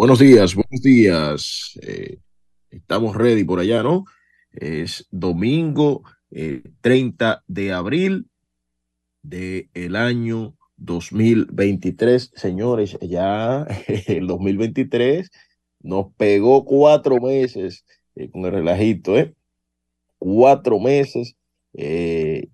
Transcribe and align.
Buenos 0.00 0.18
días, 0.18 0.54
buenos 0.54 0.80
días. 0.80 1.78
Eh, 1.82 2.16
estamos 2.70 3.14
ready 3.14 3.44
por 3.44 3.60
allá, 3.60 3.82
¿no? 3.82 4.06
Es 4.50 5.06
domingo 5.10 6.04
30 6.80 7.32
eh, 7.34 7.36
de 7.46 7.72
abril 7.74 8.26
del 9.20 9.68
el 9.74 9.96
año 9.96 10.56
2023. 10.78 12.32
Señores, 12.34 12.96
ya 13.02 13.66
el 14.06 14.26
2023 14.26 15.30
nos 15.80 16.14
pegó 16.14 16.64
cuatro 16.64 17.20
meses 17.20 17.84
eh, 18.14 18.30
con 18.30 18.46
el 18.46 18.52
relajito, 18.52 19.18
¿eh? 19.18 19.34
Cuatro 20.16 20.80
meses. 20.80 21.36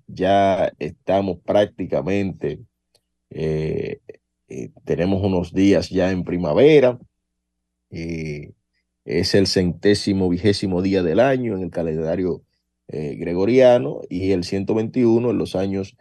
ya 0.08 0.72
estamos 0.80 1.38
prácticamente, 1.44 2.58
tenemos 4.84 5.22
unos 5.22 5.52
días 5.52 5.90
ya 5.90 6.10
en 6.10 6.24
primavera 6.24 6.98
eh, 7.90 8.52
es 9.04 9.34
el 9.34 9.46
centésimo 9.46 10.28
vigésimo 10.28 10.82
día 10.82 11.02
del 11.02 11.20
año 11.20 11.56
en 11.56 11.62
el 11.62 11.70
calendario 11.70 12.42
eh, 12.88 13.14
gregoriano 13.16 14.00
y 14.08 14.32
el 14.32 14.44
121 14.44 15.30
en 15.30 15.38
los 15.38 15.54
años 15.54 15.96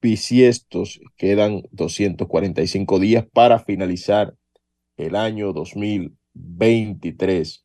bisiestos. 0.00 1.00
Quedan 1.16 1.62
245 1.72 2.98
días 2.98 3.26
para 3.32 3.58
finalizar 3.58 4.34
el 4.96 5.16
año 5.16 5.52
2023. 5.52 7.64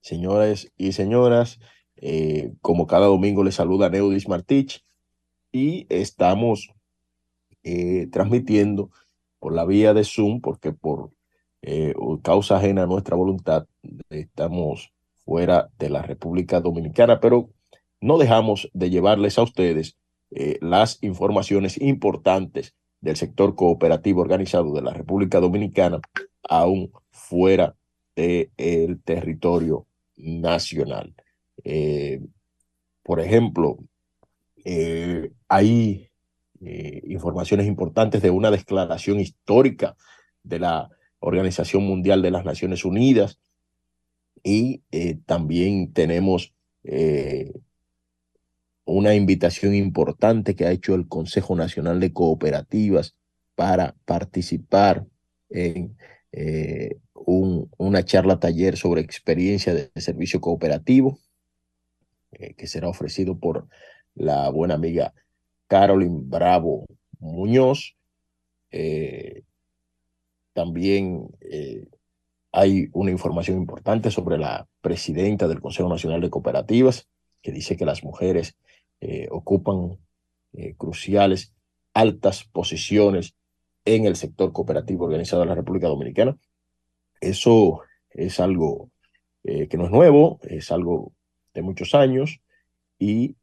Señores 0.00 0.72
y 0.76 0.92
señoras, 0.92 1.58
eh, 1.96 2.52
como 2.60 2.86
cada 2.86 3.06
domingo 3.06 3.44
les 3.44 3.54
saluda 3.54 3.88
Neudis 3.88 4.28
Martich 4.28 4.84
y 5.52 5.86
estamos 5.88 6.70
transmitiendo 8.10 8.90
por 9.38 9.54
la 9.54 9.64
vía 9.64 9.94
de 9.94 10.04
Zoom, 10.04 10.42
porque 10.42 10.72
por 10.72 11.13
eh, 11.66 11.94
causa 12.22 12.58
ajena 12.58 12.82
a 12.82 12.86
nuestra 12.86 13.16
voluntad, 13.16 13.66
estamos 14.10 14.92
fuera 15.24 15.70
de 15.78 15.88
la 15.88 16.02
República 16.02 16.60
Dominicana, 16.60 17.20
pero 17.20 17.48
no 18.02 18.18
dejamos 18.18 18.68
de 18.74 18.90
llevarles 18.90 19.38
a 19.38 19.44
ustedes 19.44 19.96
eh, 20.30 20.58
las 20.60 20.98
informaciones 21.02 21.80
importantes 21.80 22.74
del 23.00 23.16
sector 23.16 23.54
cooperativo 23.54 24.20
organizado 24.20 24.74
de 24.74 24.82
la 24.82 24.92
República 24.92 25.40
Dominicana, 25.40 26.00
aún 26.46 26.92
fuera 27.10 27.74
del 28.14 29.00
territorio 29.02 29.86
nacional. 30.16 31.14
Eh, 31.64 32.20
por 33.02 33.20
ejemplo, 33.20 33.78
hay 35.48 36.10
informaciones 36.60 37.66
importantes 37.66 38.20
de 38.20 38.30
una 38.30 38.50
declaración 38.50 39.18
histórica 39.18 39.96
de 40.42 40.58
la 40.58 40.90
Organización 41.24 41.84
Mundial 41.84 42.20
de 42.20 42.30
las 42.30 42.44
Naciones 42.44 42.84
Unidas 42.84 43.38
y 44.42 44.82
eh, 44.92 45.16
también 45.24 45.94
tenemos 45.94 46.54
eh, 46.84 47.54
una 48.84 49.14
invitación 49.14 49.74
importante 49.74 50.54
que 50.54 50.66
ha 50.66 50.70
hecho 50.70 50.94
el 50.94 51.08
Consejo 51.08 51.56
Nacional 51.56 51.98
de 51.98 52.12
Cooperativas 52.12 53.16
para 53.54 53.96
participar 54.04 55.06
en 55.48 55.96
eh, 56.32 56.98
una 57.14 58.04
charla 58.04 58.38
taller 58.38 58.76
sobre 58.76 59.00
experiencia 59.00 59.72
de 59.72 59.90
servicio 59.96 60.42
cooperativo 60.42 61.18
que 62.58 62.66
será 62.66 62.88
ofrecido 62.88 63.38
por 63.38 63.68
la 64.14 64.50
buena 64.50 64.74
amiga 64.74 65.14
Carolyn 65.68 66.28
Bravo 66.28 66.84
Muñoz. 67.18 67.96
También 70.54 71.28
eh, 71.40 71.84
hay 72.52 72.88
una 72.92 73.10
información 73.10 73.58
importante 73.58 74.10
sobre 74.10 74.38
la 74.38 74.66
presidenta 74.80 75.48
del 75.48 75.60
Consejo 75.60 75.88
Nacional 75.88 76.20
de 76.20 76.30
Cooperativas, 76.30 77.08
que 77.42 77.52
dice 77.52 77.76
que 77.76 77.84
las 77.84 78.04
mujeres 78.04 78.56
eh, 79.00 79.28
ocupan 79.30 79.98
eh, 80.52 80.74
cruciales, 80.76 81.52
altas 81.92 82.44
posiciones 82.44 83.34
en 83.84 84.06
el 84.06 84.16
sector 84.16 84.52
cooperativo 84.52 85.04
organizado 85.04 85.42
de 85.42 85.48
la 85.48 85.56
República 85.56 85.88
Dominicana. 85.88 86.38
Eso 87.20 87.80
es 88.10 88.40
algo 88.40 88.90
que 89.42 89.76
no 89.76 89.84
es 89.84 89.90
nuevo, 89.90 90.40
es 90.42 90.72
algo 90.72 91.12
de 91.52 91.60
muchos 91.60 91.94
años 91.94 92.40
y 92.98 93.36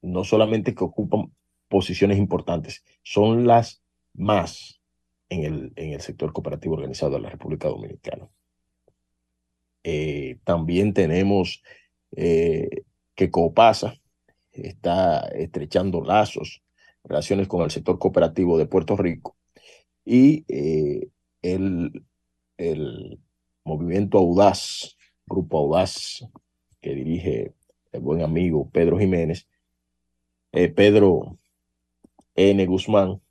no 0.00 0.24
solamente 0.24 0.74
que 0.74 0.82
ocupan 0.82 1.32
posiciones 1.68 2.18
importantes, 2.18 2.82
son 3.04 3.46
las 3.46 3.80
más 4.12 4.81
en 5.32 5.44
el, 5.44 5.72
en 5.76 5.92
el 5.94 6.00
sector 6.00 6.32
cooperativo 6.32 6.74
organizado 6.74 7.12
de 7.12 7.20
la 7.20 7.30
República 7.30 7.68
Dominicana. 7.68 8.28
Eh, 9.82 10.38
también 10.44 10.92
tenemos 10.92 11.62
eh, 12.14 12.84
que 13.14 13.30
Coopasa 13.30 13.94
está 14.52 15.20
estrechando 15.28 16.02
lazos, 16.02 16.62
relaciones 17.02 17.48
con 17.48 17.62
el 17.62 17.70
sector 17.70 17.98
cooperativo 17.98 18.58
de 18.58 18.66
Puerto 18.66 18.96
Rico 18.96 19.36
y 20.04 20.44
eh, 20.48 21.08
el, 21.40 22.04
el 22.58 23.18
movimiento 23.64 24.18
Audaz, 24.18 24.96
Grupo 25.26 25.58
Audaz, 25.58 26.24
que 26.80 26.94
dirige 26.94 27.54
el 27.92 28.00
buen 28.00 28.22
amigo 28.22 28.68
Pedro 28.70 28.98
Jiménez, 28.98 29.48
Pedro 30.50 31.38
N. 32.34 32.66
Guzmán, 32.66 33.22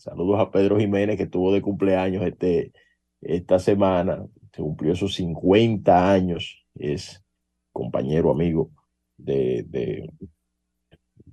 Saludos 0.00 0.40
a 0.40 0.50
Pedro 0.50 0.78
Jiménez, 0.78 1.18
que 1.18 1.24
estuvo 1.24 1.52
de 1.52 1.60
cumpleaños 1.60 2.24
este, 2.24 2.72
esta 3.20 3.58
semana. 3.58 4.24
Se 4.50 4.62
cumplió 4.62 4.96
sus 4.96 5.14
50 5.16 6.10
años. 6.10 6.64
Es 6.74 7.22
compañero, 7.70 8.30
amigo 8.30 8.70
de, 9.18 9.62
de, 9.68 10.08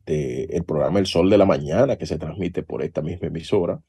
de, 0.06 0.44
el 0.52 0.66
programa 0.66 1.00
El 1.00 1.06
Sol 1.06 1.30
de 1.30 1.38
la 1.38 1.46
Mañana, 1.46 1.96
que 1.96 2.06
se 2.06 2.18
transmite 2.18 2.62
por 2.62 2.84
esta 2.84 3.02
misma 3.02 3.28
emisora, 3.28 3.82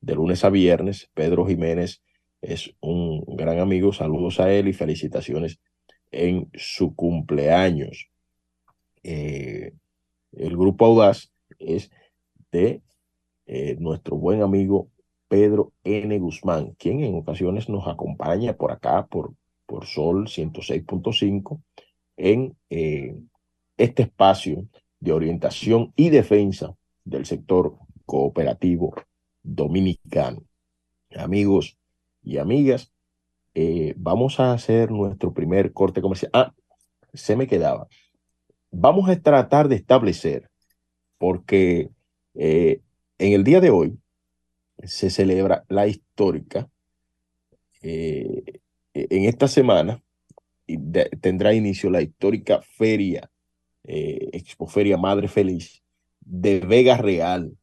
de 0.00 0.14
lunes 0.16 0.44
a 0.44 0.50
viernes. 0.50 1.08
Pedro 1.14 1.46
Jiménez 1.46 2.02
es 2.42 2.74
un 2.80 3.24
gran 3.36 3.60
amigo. 3.60 3.92
Saludos 3.92 4.40
a 4.40 4.52
él 4.52 4.66
y 4.66 4.72
felicitaciones 4.72 5.60
en 6.10 6.50
su 6.54 6.96
cumpleaños. 6.96 8.08
Eh, 9.04 9.74
el 10.32 10.56
grupo 10.56 10.86
Audaz 10.86 11.30
es 11.60 11.92
de 12.50 12.82
eh, 13.46 13.76
nuestro 13.78 14.16
buen 14.16 14.42
amigo 14.42 14.88
Pedro 15.28 15.72
N. 15.84 16.18
Guzmán, 16.18 16.74
quien 16.78 17.00
en 17.02 17.16
ocasiones 17.16 17.68
nos 17.68 17.86
acompaña 17.88 18.56
por 18.56 18.72
acá, 18.72 19.06
por, 19.06 19.34
por 19.66 19.86
Sol 19.86 20.26
106.5, 20.26 21.60
en 22.16 22.56
eh, 22.70 23.16
este 23.76 24.02
espacio 24.04 24.66
de 25.00 25.12
orientación 25.12 25.92
y 25.96 26.10
defensa 26.10 26.74
del 27.04 27.26
sector 27.26 27.76
cooperativo 28.06 28.94
dominicano. 29.42 30.42
Amigos 31.16 31.76
y 32.22 32.38
amigas, 32.38 32.92
eh, 33.54 33.94
vamos 33.96 34.40
a 34.40 34.52
hacer 34.52 34.90
nuestro 34.90 35.32
primer 35.32 35.72
corte 35.72 36.00
comercial. 36.00 36.30
Ah, 36.32 36.54
se 37.12 37.36
me 37.36 37.46
quedaba. 37.46 37.86
Vamos 38.70 39.08
a 39.08 39.20
tratar 39.20 39.68
de 39.68 39.76
establecer, 39.76 40.50
porque 41.18 41.90
en 43.18 43.32
el 43.32 43.44
día 43.44 43.60
de 43.60 43.70
hoy 43.70 43.98
se 44.82 45.10
celebra 45.10 45.64
la 45.68 45.86
histórica, 45.86 46.68
eh, 47.82 48.60
en 48.94 49.24
esta 49.24 49.48
semana 49.48 50.02
tendrá 51.20 51.52
inicio 51.52 51.90
la 51.90 52.00
histórica 52.02 52.62
feria, 52.62 53.30
eh, 53.84 54.30
Expoferia 54.32 54.96
Madre 54.96 55.28
Feliz 55.28 55.82
de 56.20 56.60
Vega 56.60 56.96
Real, 56.96 57.56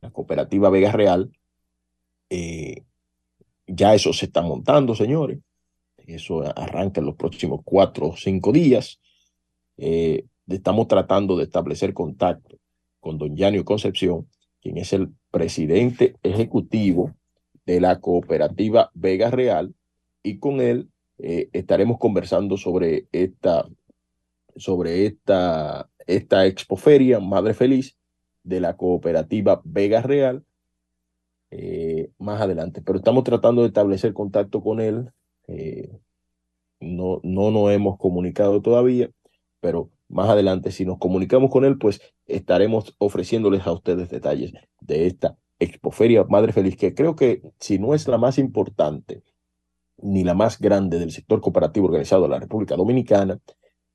la 0.00 0.10
cooperativa 0.10 0.70
Vega 0.70 0.92
Real. 0.92 1.30
Eh, 2.30 2.82
ya 3.66 3.94
eso 3.94 4.12
se 4.12 4.26
está 4.26 4.42
montando, 4.42 4.94
señores. 4.94 5.38
Eso 6.06 6.42
arranca 6.56 7.00
en 7.00 7.06
los 7.06 7.16
próximos 7.16 7.60
cuatro 7.64 8.08
o 8.08 8.16
cinco 8.16 8.52
días. 8.52 9.00
estamos 9.76 10.88
tratando 10.88 11.36
de 11.36 11.44
establecer 11.44 11.92
contacto 11.92 12.56
con 13.00 13.18
don 13.18 13.36
Yanio 13.36 13.64
Concepción 13.64 14.26
quien 14.66 14.78
es 14.78 14.92
el 14.92 15.10
presidente 15.30 16.16
ejecutivo 16.24 17.14
de 17.66 17.80
la 17.80 18.00
cooperativa 18.00 18.90
Vega 18.94 19.30
Real, 19.30 19.72
y 20.24 20.40
con 20.40 20.60
él 20.60 20.88
eh, 21.18 21.48
estaremos 21.52 21.98
conversando 22.00 22.56
sobre 22.56 23.06
esta, 23.12 23.68
sobre 24.56 25.06
esta, 25.06 25.88
esta 26.08 26.46
expoferia 26.46 27.20
Madre 27.20 27.54
Feliz 27.54 27.96
de 28.42 28.58
la 28.58 28.76
cooperativa 28.76 29.62
Vega 29.62 30.02
Real 30.02 30.44
eh, 31.52 32.10
más 32.18 32.40
adelante. 32.40 32.82
Pero 32.82 32.98
estamos 32.98 33.22
tratando 33.22 33.62
de 33.62 33.68
establecer 33.68 34.12
contacto 34.14 34.64
con 34.64 34.80
él. 34.80 35.12
Eh, 35.46 35.96
no, 36.80 37.20
no 37.22 37.52
nos 37.52 37.70
hemos 37.70 37.98
comunicado 37.98 38.60
todavía, 38.60 39.10
pero 39.60 39.90
más 40.08 40.28
adelante, 40.28 40.70
si 40.70 40.84
nos 40.84 40.98
comunicamos 40.98 41.50
con 41.50 41.64
él, 41.64 41.78
pues 41.78 42.00
estaremos 42.26 42.94
ofreciéndoles 42.98 43.66
a 43.66 43.72
ustedes 43.72 44.08
detalles 44.08 44.52
de 44.80 45.06
esta 45.06 45.36
Expoferia 45.58 46.24
Madre 46.24 46.52
Feliz, 46.52 46.76
que 46.76 46.94
creo 46.94 47.16
que 47.16 47.42
si 47.58 47.78
no 47.78 47.94
es 47.94 48.06
la 48.08 48.18
más 48.18 48.38
importante 48.38 49.22
ni 49.98 50.24
la 50.24 50.34
más 50.34 50.60
grande 50.60 50.98
del 50.98 51.10
sector 51.10 51.40
cooperativo 51.40 51.86
organizado 51.86 52.24
de 52.24 52.28
la 52.28 52.38
República 52.38 52.76
Dominicana, 52.76 53.40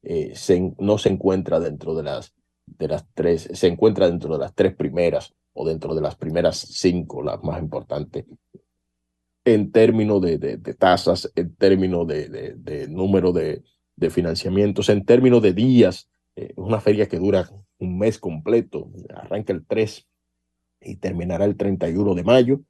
eh, 0.01 0.33
no 0.79 0.97
se 0.97 1.09
encuentra 1.09 1.59
dentro 1.59 1.93
de 1.93 2.03
las, 2.03 2.33
de 2.65 2.87
las 2.87 3.05
tres, 3.13 3.49
se 3.53 3.67
encuentra 3.67 4.09
dentro 4.09 4.33
de 4.33 4.39
las 4.39 4.55
tres 4.55 4.75
primeras 4.75 5.35
o 5.53 5.67
dentro 5.67 5.93
de 5.93 6.01
las 6.01 6.15
primeras 6.15 6.57
cinco, 6.57 7.21
las 7.21 7.43
más 7.43 7.61
importantes, 7.61 8.25
en 9.45 9.71
términos 9.71 10.21
de, 10.21 10.57
tasas, 10.77 11.31
en 11.35 11.55
términos 11.55 12.07
de 12.07 12.87
número 12.89 13.31
de, 13.31 13.63
financiamientos, 14.09 14.89
en 14.89 15.05
términos 15.05 15.41
de 15.41 15.53
días. 15.53 16.09
Eh, 16.35 16.53
una 16.55 16.79
feria 16.79 17.07
que 17.07 17.19
dura 17.19 17.49
un 17.77 17.97
mes 17.97 18.17
completo, 18.17 18.89
arranca 19.13 19.53
el 19.53 19.65
3 19.65 20.07
y 20.81 20.95
terminará 20.95 21.45
el 21.45 21.57
31 21.57 22.15
de 22.15 22.23
mayo. 22.23 22.61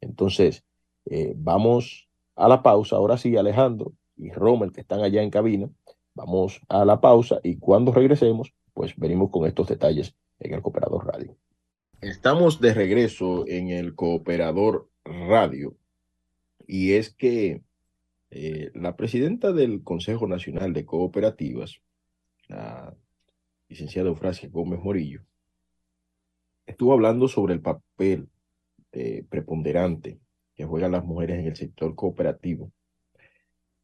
Entonces, 0.00 0.64
eh, 1.06 1.32
vamos 1.36 2.08
a 2.36 2.48
la 2.48 2.62
pausa. 2.62 2.96
Ahora 2.96 3.18
sí, 3.18 3.36
Alejandro 3.36 3.92
y 4.16 4.30
Rommel, 4.30 4.72
que 4.72 4.80
están 4.80 5.00
allá 5.00 5.22
en 5.22 5.30
cabina, 5.30 5.68
vamos 6.14 6.60
a 6.68 6.84
la 6.84 7.00
pausa 7.00 7.40
y 7.42 7.56
cuando 7.56 7.92
regresemos, 7.92 8.52
pues 8.74 8.94
venimos 8.96 9.30
con 9.30 9.46
estos 9.46 9.68
detalles 9.68 10.14
en 10.40 10.54
el 10.54 10.62
Cooperador 10.62 11.06
Radio. 11.06 11.36
Estamos 12.00 12.60
de 12.60 12.74
regreso 12.74 13.44
en 13.46 13.70
el 13.70 13.94
Cooperador 13.94 14.88
Radio 15.04 15.76
y 16.66 16.92
es 16.92 17.10
que 17.10 17.62
eh, 18.34 18.70
la 18.74 18.96
presidenta 18.96 19.52
del 19.52 19.82
Consejo 19.82 20.26
Nacional 20.26 20.72
de 20.72 20.86
Cooperativas, 20.86 21.82
la 22.48 22.96
licenciada 23.68 24.08
Eufrasia 24.08 24.48
Gómez 24.48 24.80
Morillo, 24.80 25.22
estuvo 26.64 26.94
hablando 26.94 27.28
sobre 27.28 27.52
el 27.52 27.60
papel 27.60 28.28
preponderante 29.28 30.18
que 30.54 30.64
juegan 30.64 30.92
las 30.92 31.04
mujeres 31.04 31.38
en 31.38 31.46
el 31.46 31.56
sector 31.56 31.94
cooperativo, 31.94 32.72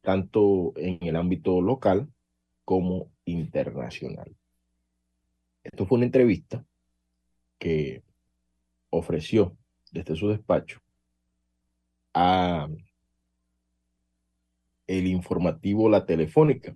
tanto 0.01 0.73
en 0.77 0.97
el 1.01 1.15
ámbito 1.15 1.61
local 1.61 2.07
como 2.65 3.11
internacional. 3.25 4.35
Esto 5.63 5.85
fue 5.85 5.97
una 5.97 6.05
entrevista 6.05 6.65
que 7.59 8.01
ofreció 8.89 9.55
desde 9.91 10.15
su 10.15 10.29
despacho 10.29 10.81
a 12.13 12.67
el 14.89 15.05
informativo 15.05 15.87
La 15.87 16.07
Telefónica, 16.07 16.75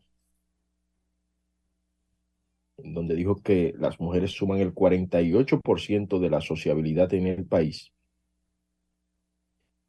donde 2.78 3.16
dijo 3.16 3.42
que 3.42 3.74
las 3.78 4.00
mujeres 4.00 4.32
suman 4.32 4.60
el 4.60 4.74
48% 4.76 6.20
de 6.20 6.30
la 6.30 6.40
sociabilidad 6.40 7.12
en 7.16 7.26
el 7.26 7.46
país, 7.46 7.92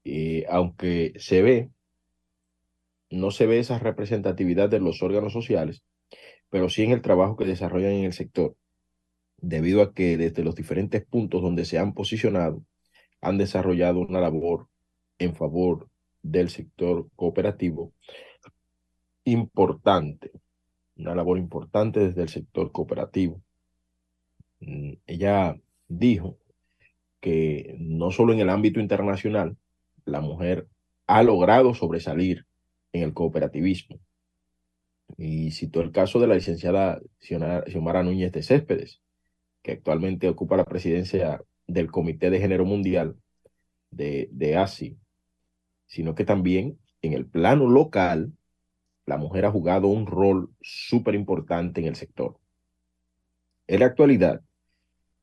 eh, 0.05 0.47
aunque 0.49 1.13
se 1.19 1.43
ve, 1.43 1.71
no 3.11 3.31
se 3.31 3.47
ve 3.47 3.59
esa 3.59 3.79
representatividad 3.79 4.71
de 4.71 4.81
los 4.81 5.03
órganos 5.03 5.35
sociales, 5.35 5.83
pero 6.49 6.71
sí 6.71 6.83
en 6.83 6.93
el 6.93 7.03
trabajo 7.03 7.37
que 7.37 7.45
desarrollan 7.45 7.93
en 7.93 8.05
el 8.05 8.15
sector, 8.15 8.57
debido 9.37 9.83
a 9.83 9.93
que 9.93 10.17
desde 10.17 10.45
los 10.45 10.55
diferentes 10.55 11.05
puntos 11.05 11.43
donde 11.43 11.67
se 11.67 11.79
han 11.79 11.93
posicionado, 11.93 12.65
han 13.21 13.37
desarrollado 13.37 14.01
una 14.01 14.21
labor 14.21 14.69
en 15.19 15.35
favor 15.35 15.91
del 16.25 16.51
sector 16.51 17.09
cooperativo 17.15 17.93
importante 19.25 20.33
una 20.97 21.15
labor 21.15 21.39
importante 21.39 22.01
desde 22.01 22.23
el 22.23 22.29
sector 22.29 22.73
cooperativo. 22.73 23.43
Mm, 24.61 24.95
ella 25.07 25.57
dijo 25.89 26.39
que 27.21 27.75
no 27.79 28.11
solo 28.11 28.33
en 28.33 28.41
el 28.41 28.51
ámbito 28.51 28.81
internacional, 28.81 29.57
la 30.05 30.21
mujer 30.21 30.69
ha 31.07 31.23
logrado 31.23 31.75
sobresalir 31.75 32.47
en 32.93 33.03
el 33.03 33.15
cooperativismo. 33.15 33.99
Y 35.17 35.51
citó 35.53 35.81
el 35.81 35.93
caso 35.93 36.19
de 36.19 36.27
la 36.27 36.35
licenciada 36.35 37.01
Xiomara 37.21 38.03
Núñez 38.03 38.33
de 38.33 38.43
Céspedes, 38.43 39.01
que 39.63 39.73
actualmente 39.73 40.29
ocupa 40.29 40.57
la 40.57 40.65
presidencia 40.65 41.43
del 41.67 41.91
Comité 41.91 42.31
de 42.31 42.41
Género 42.41 42.65
Mundial 42.65 43.17
de, 43.91 44.29
de 44.33 44.57
ASI, 44.57 44.99
sino 45.87 46.15
que 46.15 46.25
también 46.25 46.79
en 47.03 47.13
el 47.13 47.27
plano 47.27 47.69
local 47.69 48.33
la 49.07 49.17
mujer 49.17 49.45
ha 49.45 49.51
jugado 49.51 49.89
un 49.89 50.07
rol 50.07 50.51
súper 50.63 51.15
importante 51.15 51.81
en 51.81 51.87
el 51.87 51.97
sector. 51.97 52.39
En 53.67 53.81
la 53.81 53.87
actualidad, 53.87 54.41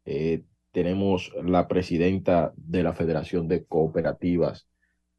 eh, 0.05 0.43
tenemos 0.71 1.31
la 1.43 1.67
presidenta 1.67 2.53
de 2.55 2.83
la 2.83 2.93
Federación 2.93 3.47
de 3.47 3.65
Cooperativas 3.65 4.67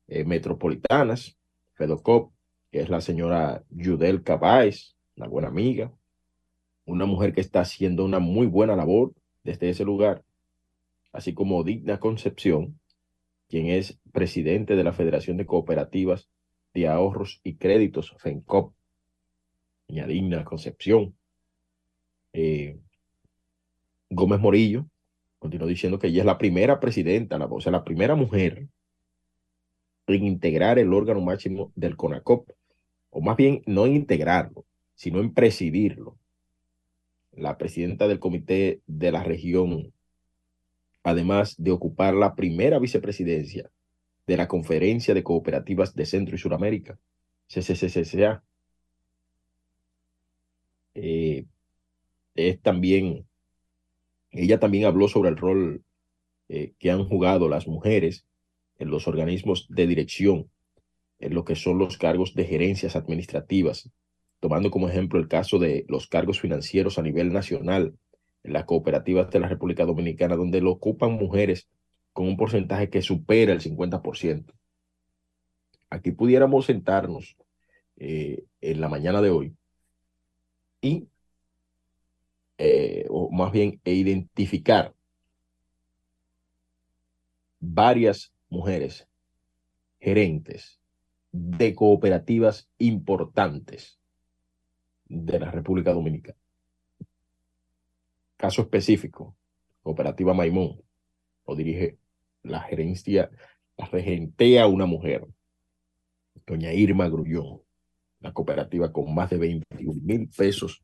eh, 0.08 0.24
Metropolitanas, 0.24 1.36
FEDOCOP, 1.74 2.32
que 2.70 2.80
es 2.80 2.88
la 2.88 3.00
señora 3.00 3.62
Yudel 3.70 4.22
Cabáez, 4.22 4.94
una 5.16 5.28
buena 5.28 5.48
amiga, 5.48 5.92
una 6.86 7.06
mujer 7.06 7.32
que 7.32 7.40
está 7.40 7.60
haciendo 7.60 8.04
una 8.04 8.18
muy 8.18 8.46
buena 8.46 8.76
labor 8.76 9.12
desde 9.44 9.70
ese 9.70 9.84
lugar, 9.84 10.24
así 11.12 11.34
como 11.34 11.64
Digna 11.64 12.00
Concepción, 12.00 12.78
quien 13.52 13.66
es 13.66 13.98
presidente 14.12 14.76
de 14.76 14.82
la 14.82 14.94
Federación 14.94 15.36
de 15.36 15.44
Cooperativas 15.44 16.30
de 16.72 16.88
Ahorros 16.88 17.42
y 17.44 17.56
Créditos, 17.56 18.14
FENCOP, 18.16 18.72
doña 19.88 20.06
Digna 20.06 20.42
Concepción. 20.42 21.14
Eh, 22.32 22.78
Gómez 24.08 24.40
Morillo 24.40 24.86
continuó 25.38 25.66
diciendo 25.66 25.98
que 25.98 26.06
ella 26.06 26.20
es 26.20 26.24
la 26.24 26.38
primera 26.38 26.80
presidenta, 26.80 27.36
la, 27.36 27.44
o 27.44 27.60
sea, 27.60 27.72
la 27.72 27.84
primera 27.84 28.14
mujer 28.14 28.68
en 30.06 30.24
integrar 30.24 30.78
el 30.78 30.90
órgano 30.94 31.20
máximo 31.20 31.72
del 31.74 31.94
CONACOP, 31.94 32.48
o 33.10 33.20
más 33.20 33.36
bien 33.36 33.62
no 33.66 33.84
en 33.84 33.96
integrarlo, 33.96 34.64
sino 34.94 35.20
en 35.20 35.34
presidirlo. 35.34 36.16
La 37.32 37.58
presidenta 37.58 38.08
del 38.08 38.18
comité 38.18 38.80
de 38.86 39.12
la 39.12 39.22
región, 39.22 39.92
además 41.02 41.54
de 41.58 41.70
ocupar 41.70 42.14
la 42.14 42.34
primera 42.34 42.78
vicepresidencia 42.78 43.70
de 44.26 44.36
la 44.36 44.48
Conferencia 44.48 45.14
de 45.14 45.22
Cooperativas 45.22 45.94
de 45.94 46.06
Centro 46.06 46.36
y 46.36 46.38
Suramérica, 46.38 46.98
CCCCA. 47.48 48.42
Eh, 50.94 51.44
es 52.34 52.60
también, 52.60 53.26
ella 54.30 54.60
también 54.60 54.84
habló 54.84 55.08
sobre 55.08 55.30
el 55.30 55.36
rol 55.36 55.82
eh, 56.48 56.72
que 56.78 56.90
han 56.90 57.04
jugado 57.08 57.48
las 57.48 57.66
mujeres 57.66 58.26
en 58.78 58.90
los 58.90 59.08
organismos 59.08 59.66
de 59.68 59.86
dirección, 59.86 60.50
en 61.18 61.34
lo 61.34 61.44
que 61.44 61.56
son 61.56 61.78
los 61.78 61.98
cargos 61.98 62.34
de 62.34 62.44
gerencias 62.44 62.96
administrativas, 62.96 63.90
tomando 64.40 64.70
como 64.70 64.88
ejemplo 64.88 65.18
el 65.18 65.28
caso 65.28 65.58
de 65.58 65.84
los 65.88 66.06
cargos 66.06 66.40
financieros 66.40 66.98
a 66.98 67.02
nivel 67.02 67.32
nacional 67.32 67.94
las 68.42 68.64
cooperativas 68.64 69.30
de 69.30 69.40
la 69.40 69.48
República 69.48 69.84
Dominicana, 69.84 70.36
donde 70.36 70.60
lo 70.60 70.72
ocupan 70.72 71.12
mujeres 71.12 71.68
con 72.12 72.26
un 72.26 72.36
porcentaje 72.36 72.90
que 72.90 73.02
supera 73.02 73.52
el 73.52 73.60
50%. 73.60 74.52
Aquí 75.90 76.10
pudiéramos 76.12 76.66
sentarnos 76.66 77.36
eh, 77.96 78.44
en 78.60 78.80
la 78.80 78.88
mañana 78.88 79.20
de 79.20 79.30
hoy 79.30 79.54
y, 80.80 81.06
eh, 82.58 83.06
o 83.10 83.30
más 83.30 83.52
bien, 83.52 83.80
e 83.84 83.92
identificar 83.94 84.94
varias 87.60 88.32
mujeres 88.48 89.06
gerentes 90.00 90.80
de 91.30 91.74
cooperativas 91.74 92.68
importantes 92.78 93.98
de 95.06 95.38
la 95.38 95.50
República 95.50 95.92
Dominicana. 95.92 96.41
Caso 98.42 98.62
específico, 98.62 99.36
Cooperativa 99.84 100.34
Maimón, 100.34 100.82
lo 101.46 101.54
dirige 101.54 101.96
la 102.42 102.60
gerencia, 102.62 103.30
la 103.76 103.86
regentea 103.86 104.66
una 104.66 104.84
mujer, 104.84 105.24
doña 106.44 106.72
Irma 106.72 107.08
Grullón, 107.08 107.60
la 108.18 108.32
cooperativa 108.32 108.90
con 108.90 109.14
más 109.14 109.30
de 109.30 109.38
21 109.38 110.00
mil 110.02 110.28
pesos, 110.28 110.82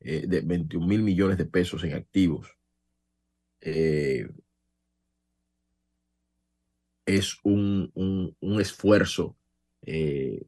eh, 0.00 0.26
de 0.26 0.42
21 0.42 0.86
mil 0.86 1.00
millones 1.00 1.38
de 1.38 1.46
pesos 1.46 1.82
en 1.84 1.94
activos. 1.94 2.58
Eh, 3.62 4.28
es 7.06 7.38
un, 7.42 7.90
un, 7.94 8.60
esfuerzo 8.60 9.34
eh, 9.80 10.44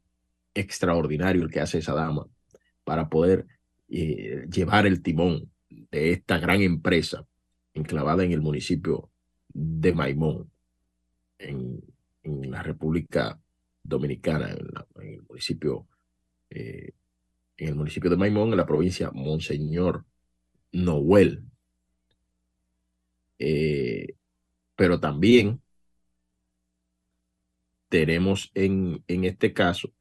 extraordinario 0.52 1.42
el 1.42 1.50
que 1.50 1.60
hace 1.60 1.78
esa 1.78 1.94
dama 1.94 2.28
para 2.84 3.08
poder 3.08 3.46
llevar 3.88 4.86
el 4.86 5.02
timón 5.02 5.53
de 5.90 6.12
esta 6.12 6.38
gran 6.38 6.62
empresa 6.62 7.26
enclavada 7.75 8.25
en 8.25 8.33
el 8.33 8.40
municipio 8.40 9.11
de 9.49 9.93
Maimón, 9.93 10.50
en, 11.38 11.81
la 12.25 12.62
República 12.62 13.38
Dominicana, 13.83 14.50
en, 14.50 14.66
el 15.02 15.23
municipio, 15.28 15.87
eh, 16.49 16.93
en 17.59 17.69
el 17.69 17.75
municipio 17.75 18.09
de 18.09 18.16
Maimón, 18.16 18.50
en 18.50 18.57
la 18.57 18.66
provincia 18.66 19.11
Monseñor 19.12 20.04
Noel. 20.73 21.45
Eh, 23.38 24.14
pero 24.75 24.99
también 25.00 25.61
tenemos 27.90 28.50
en, 28.54 29.04
en 29.07 29.25
este 29.25 29.52
caso 29.52 29.93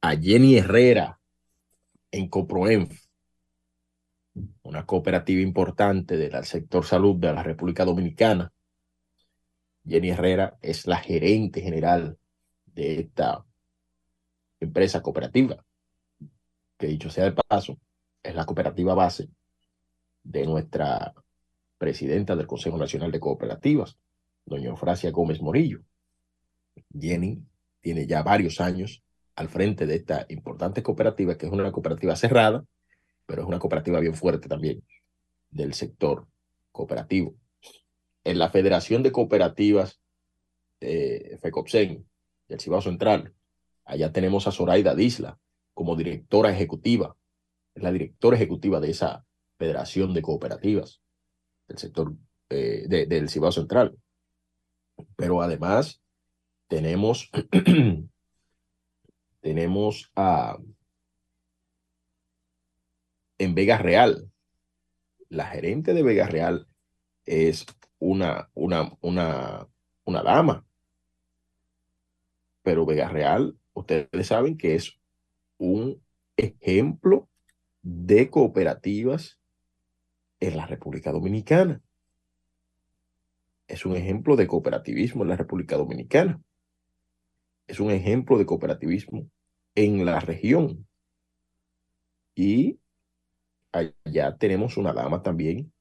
a 0.00 0.16
Jenny 0.16 0.56
Herrera 0.56 1.18
en 2.10 2.28
Coproenf, 2.28 3.01
una 4.62 4.86
cooperativa 4.86 5.42
importante 5.42 6.16
del 6.16 6.44
sector 6.44 6.84
salud 6.84 7.16
de 7.16 7.32
la 7.32 7.42
República 7.42 7.84
Dominicana. 7.84 8.52
Jenny 9.86 10.10
Herrera 10.10 10.56
es 10.62 10.86
la 10.86 10.96
gerente 10.96 11.60
general 11.60 12.16
de 12.66 13.00
esta 13.00 13.44
empresa 14.60 15.02
cooperativa, 15.02 15.64
que 16.78 16.86
dicho 16.86 17.10
sea 17.10 17.24
de 17.24 17.32
paso, 17.32 17.78
es 18.22 18.34
la 18.34 18.44
cooperativa 18.44 18.94
base 18.94 19.28
de 20.22 20.46
nuestra 20.46 21.12
presidenta 21.78 22.36
del 22.36 22.46
Consejo 22.46 22.78
Nacional 22.78 23.10
de 23.10 23.20
Cooperativas, 23.20 23.98
doña 24.46 24.68
Eufrasia 24.68 25.10
Gómez 25.10 25.42
Morillo. 25.42 25.80
Jenny 26.98 27.42
tiene 27.80 28.06
ya 28.06 28.22
varios 28.22 28.60
años 28.60 29.02
al 29.34 29.48
frente 29.48 29.86
de 29.86 29.96
esta 29.96 30.26
importante 30.28 30.82
cooperativa, 30.82 31.36
que 31.36 31.46
es 31.46 31.52
una 31.52 31.72
cooperativa 31.72 32.14
cerrada, 32.14 32.64
pero 33.32 33.44
es 33.44 33.48
una 33.48 33.58
cooperativa 33.58 33.98
bien 33.98 34.14
fuerte 34.14 34.46
también 34.46 34.84
del 35.48 35.72
sector 35.72 36.28
cooperativo. 36.70 37.34
En 38.24 38.38
la 38.38 38.50
Federación 38.50 39.02
de 39.02 39.10
Cooperativas 39.10 40.02
eh, 40.80 41.38
FECOPSEN 41.40 42.06
del 42.46 42.60
Cibao 42.60 42.82
Central, 42.82 43.32
allá 43.86 44.12
tenemos 44.12 44.46
a 44.46 44.52
Zoraida 44.52 44.94
Disla 44.94 45.38
como 45.72 45.96
directora 45.96 46.50
ejecutiva, 46.50 47.16
es 47.74 47.82
la 47.82 47.90
directora 47.90 48.36
ejecutiva 48.36 48.80
de 48.80 48.90
esa 48.90 49.24
Federación 49.56 50.12
de 50.12 50.20
Cooperativas 50.20 51.00
del 51.68 51.78
sector 51.78 52.14
eh, 52.50 52.84
del 52.86 53.30
Cibao 53.30 53.50
Central. 53.50 53.96
Pero 55.16 55.40
además 55.40 56.02
tenemos, 56.68 57.30
tenemos 59.40 60.12
a, 60.16 60.58
en 63.44 63.54
Vega 63.54 63.78
Real, 63.78 64.30
la 65.28 65.46
gerente 65.46 65.94
de 65.94 66.02
Vega 66.02 66.26
Real 66.26 66.66
es 67.24 67.66
una, 67.98 68.50
una, 68.54 68.92
una, 69.00 69.68
una 70.04 70.22
dama. 70.22 70.66
Pero 72.62 72.86
Vega 72.86 73.08
Real, 73.08 73.56
ustedes 73.72 74.26
saben 74.26 74.56
que 74.56 74.74
es 74.74 74.98
un 75.58 76.02
ejemplo 76.36 77.28
de 77.82 78.30
cooperativas 78.30 79.38
en 80.40 80.56
la 80.56 80.66
República 80.66 81.12
Dominicana. 81.12 81.80
Es 83.66 83.86
un 83.86 83.96
ejemplo 83.96 84.36
de 84.36 84.46
cooperativismo 84.46 85.22
en 85.22 85.28
la 85.30 85.36
República 85.36 85.76
Dominicana 85.76 86.40
es 87.66 87.80
un 87.80 87.90
ejemplo 87.90 88.38
de 88.38 88.46
cooperativismo 88.46 89.30
en 89.74 90.04
la 90.04 90.20
región. 90.20 90.86
Y 92.34 92.78
allá 93.72 94.36
tenemos 94.36 94.76
una 94.76 94.92
dama 94.92 95.22
también 95.22 95.72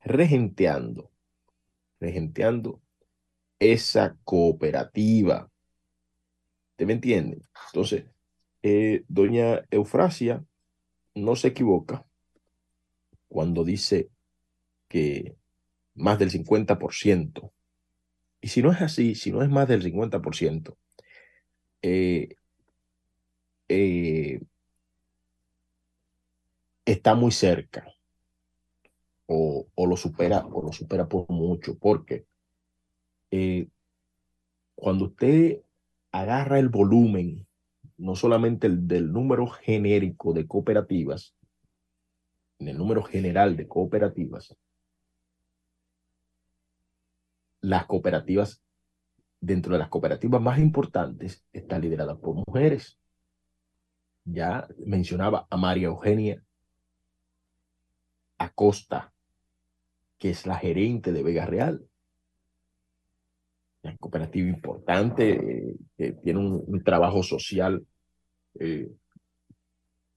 regenteando, 0.00 1.10
regenteando 2.00 2.80
esa 3.58 4.16
cooperativa. 4.24 5.50
¿Te 6.76 6.86
me 6.86 6.94
entienden? 6.94 7.42
Entonces, 7.68 8.04
eh, 8.62 9.04
doña 9.08 9.62
Eufrasia 9.70 10.44
no 11.14 11.36
se 11.36 11.48
equivoca 11.48 12.04
cuando 13.28 13.64
dice 13.64 14.10
que 14.88 15.36
más 15.94 16.18
del 16.18 16.30
50%, 16.30 17.52
y 18.40 18.48
si 18.48 18.62
no 18.62 18.72
es 18.72 18.82
así, 18.82 19.14
si 19.14 19.32
no 19.32 19.42
es 19.42 19.48
más 19.48 19.68
del 19.68 19.82
50%, 19.82 20.76
eh, 21.82 22.36
eh, 23.68 24.40
está 26.84 27.14
muy 27.14 27.32
cerca 27.32 27.86
o, 29.26 29.66
lo 29.76 29.96
supera 29.96 30.44
o 30.46 30.62
lo 30.62 30.72
supera 30.72 31.08
por 31.08 31.28
mucho 31.30 31.78
porque 31.78 32.26
eh, 33.30 33.68
cuando 34.74 35.06
usted 35.06 35.62
agarra 36.12 36.58
el 36.58 36.68
volumen 36.68 37.46
no 37.96 38.16
solamente 38.16 38.66
el 38.66 38.86
del 38.86 39.12
número 39.12 39.46
genérico 39.46 40.32
de 40.32 40.46
cooperativas 40.46 41.34
en 42.58 42.68
el 42.68 42.78
número 42.78 43.02
general 43.02 43.56
de 43.56 43.66
cooperativas 43.66 44.56
las 47.60 47.86
cooperativas 47.86 48.62
dentro 49.40 49.72
de 49.72 49.78
las 49.78 49.88
cooperativas 49.88 50.40
más 50.40 50.58
importantes 50.58 51.44
está 51.52 51.78
liderada 51.78 52.16
por 52.16 52.34
mujeres. 52.46 52.98
Ya 54.24 54.66
mencionaba 54.86 55.46
a 55.50 55.56
María 55.56 55.86
Eugenia 55.86 56.42
Acosta, 58.44 59.12
que 60.18 60.30
es 60.30 60.46
la 60.46 60.56
gerente 60.56 61.12
de 61.12 61.22
Vega 61.22 61.46
Real. 61.46 61.86
Una 63.82 63.96
cooperativa 63.98 64.48
importante, 64.48 65.32
eh, 65.32 65.76
que 65.96 66.12
tiene 66.12 66.38
un, 66.40 66.82
trabajo 66.82 67.22
social 67.22 67.86
eh, 68.58 68.90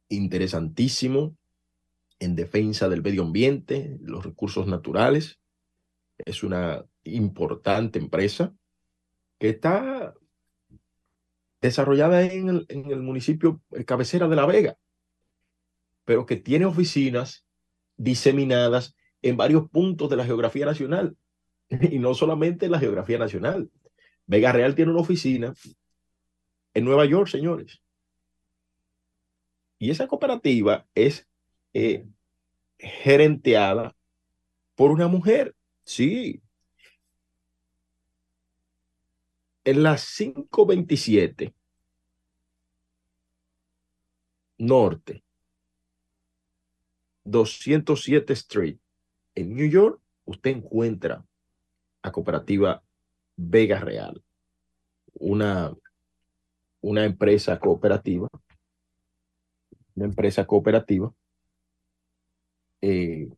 interesantísimo 0.09 1.35
en 2.19 2.35
defensa 2.35 2.89
del 2.89 3.03
medio 3.03 3.23
ambiente, 3.23 3.97
los 4.01 4.25
recursos 4.25 4.67
naturales. 4.67 5.39
Es 6.17 6.43
una 6.43 6.85
importante 7.03 7.99
empresa 7.99 8.53
que 9.39 9.49
está 9.49 10.13
desarrollada 11.61 12.23
en 12.23 12.49
el, 12.49 12.65
en 12.69 12.91
el 12.91 13.01
municipio 13.01 13.61
cabecera 13.85 14.27
de 14.27 14.35
La 14.35 14.45
Vega, 14.45 14.77
pero 16.05 16.25
que 16.25 16.37
tiene 16.37 16.65
oficinas 16.65 17.46
diseminadas 17.97 18.95
en 19.21 19.37
varios 19.37 19.69
puntos 19.69 20.09
de 20.09 20.15
la 20.15 20.25
geografía 20.25 20.65
nacional, 20.65 21.17
y 21.69 21.99
no 21.99 22.13
solamente 22.13 22.65
en 22.65 22.71
la 22.71 22.79
geografía 22.79 23.17
nacional. 23.17 23.69
Vega 24.25 24.51
Real 24.51 24.75
tiene 24.75 24.91
una 24.91 25.01
oficina 25.01 25.53
en 26.73 26.85
Nueva 26.85 27.05
York, 27.05 27.27
señores. 27.27 27.81
Y 29.79 29.91
esa 29.91 30.07
cooperativa 30.07 30.87
es 30.95 31.27
eh, 31.73 32.05
gerenteada 32.77 33.95
por 34.75 34.91
una 34.91 35.07
mujer. 35.07 35.55
Sí, 35.83 36.41
en 39.67 39.83
la 39.83 39.97
527 39.97 41.53
Norte, 44.59 45.23
207 47.29 48.33
Street, 48.33 48.77
en 49.35 49.55
New 49.55 49.69
York, 49.69 49.99
usted 50.25 50.51
encuentra 50.51 51.25
a 52.01 52.11
Cooperativa 52.11 52.81
Vega 53.35 53.79
Real, 53.79 54.23
una, 55.13 55.75
una 56.81 57.05
empresa 57.05 57.59
cooperativa, 57.59 58.27
una 59.95 60.05
empresa 60.05 60.45
cooperativa 60.45 61.13
eh, 62.81 63.29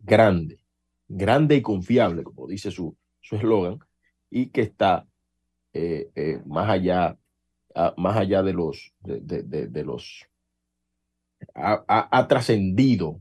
grande, 0.00 0.58
grande 1.08 1.56
y 1.56 1.62
confiable, 1.62 2.24
como 2.24 2.46
dice 2.46 2.70
su, 2.70 2.96
eslogan, 3.30 3.78
y 4.30 4.48
que 4.48 4.62
está 4.62 5.06
eh, 5.72 6.10
eh, 6.14 6.42
más 6.44 6.68
allá, 6.68 7.16
más 7.96 8.16
allá 8.16 8.42
de 8.42 8.52
los, 8.52 8.92
de, 9.00 9.84
los, 9.84 10.28
ha, 11.54 12.26
trascendido 12.28 13.20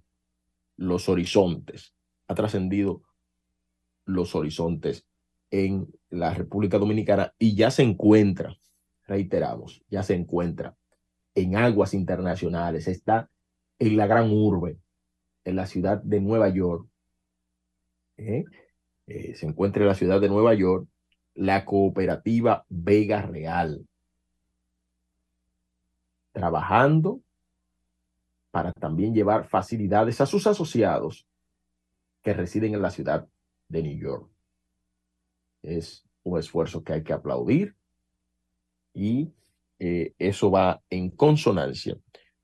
los 0.77 1.09
horizontes, 1.09 1.93
ha 2.27 2.35
trascendido 2.35 3.01
los 4.05 4.35
horizontes 4.35 5.05
en 5.51 5.87
la 6.09 6.33
República 6.33 6.77
Dominicana 6.77 7.33
y 7.37 7.55
ya 7.55 7.71
se 7.71 7.83
encuentra, 7.83 8.57
reiteramos, 9.05 9.83
ya 9.89 10.03
se 10.03 10.15
encuentra 10.15 10.75
en 11.35 11.55
aguas 11.55 11.93
internacionales, 11.93 12.87
está 12.87 13.29
en 13.79 13.97
la 13.97 14.07
gran 14.07 14.31
urbe, 14.31 14.77
en 15.43 15.55
la 15.55 15.65
ciudad 15.65 16.01
de 16.01 16.21
Nueva 16.21 16.49
York, 16.49 16.87
¿eh? 18.17 18.43
Eh, 19.07 19.35
se 19.35 19.45
encuentra 19.45 19.81
en 19.81 19.89
la 19.89 19.95
ciudad 19.95 20.21
de 20.21 20.29
Nueva 20.29 20.53
York, 20.53 20.87
la 21.33 21.65
cooperativa 21.65 22.65
Vega 22.69 23.21
Real, 23.21 23.85
trabajando 26.31 27.21
para 28.51 28.73
también 28.73 29.15
llevar 29.15 29.47
facilidades 29.47 30.21
a 30.21 30.25
sus 30.25 30.45
asociados 30.45 31.25
que 32.21 32.33
residen 32.33 32.75
en 32.75 32.81
la 32.81 32.91
ciudad 32.91 33.27
de 33.69 33.83
New 33.83 33.97
York. 33.97 34.29
Es 35.63 36.05
un 36.23 36.37
esfuerzo 36.37 36.83
que 36.83 36.93
hay 36.93 37.03
que 37.03 37.13
aplaudir 37.13 37.75
y 38.93 39.31
eh, 39.79 40.13
eso 40.19 40.51
va 40.51 40.81
en 40.89 41.09
consonancia 41.09 41.97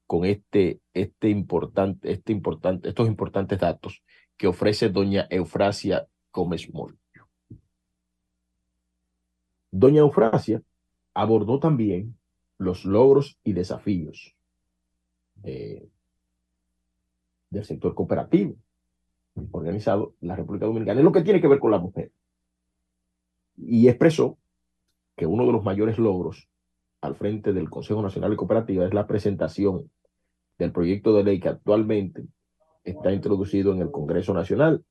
con 0.07 0.25
este, 0.25 0.79
este 0.93 1.29
importante, 1.29 2.11
este 2.11 2.31
importante, 2.31 2.89
estos 2.89 3.07
importantes 3.07 3.59
datos 3.59 4.01
que 4.37 4.47
ofrece 4.47 4.89
doña 4.89 5.27
Eufrasia 5.29 6.07
Gómez 6.31 6.71
Morillo. 6.73 7.27
Doña 9.69 9.99
Eufrasia 9.99 10.61
abordó 11.13 11.59
también 11.59 12.17
los 12.57 12.85
logros 12.85 13.37
y 13.43 13.53
desafíos 13.53 14.35
eh, 15.43 15.89
del 17.49 17.65
sector 17.65 17.93
cooperativo 17.93 18.55
organizado 19.51 20.15
en 20.21 20.29
la 20.29 20.35
República 20.35 20.65
Dominicana, 20.65 20.99
es 20.99 21.03
lo 21.03 21.11
que 21.11 21.21
tiene 21.21 21.41
que 21.41 21.47
ver 21.47 21.59
con 21.59 21.71
la 21.71 21.79
mujer. 21.79 22.11
Y 23.55 23.87
expresó 23.87 24.37
que 25.15 25.25
uno 25.25 25.45
de 25.45 25.51
los 25.51 25.63
mayores 25.63 25.97
logros 25.97 26.49
al 27.01 27.15
frente 27.15 27.53
del 27.53 27.69
Consejo 27.69 28.01
Nacional 28.01 28.31
de 28.31 28.37
Cooperativa 28.37 28.85
es 28.85 28.93
la 28.93 29.07
presentación 29.07 29.91
del 30.57 30.71
proyecto 30.71 31.13
de 31.13 31.23
ley 31.23 31.39
que 31.39 31.49
actualmente 31.49 32.25
está 32.83 33.11
introducido 33.11 33.73
en 33.73 33.81
el 33.81 33.91
Congreso 33.91 34.33
Nacional 34.33 34.83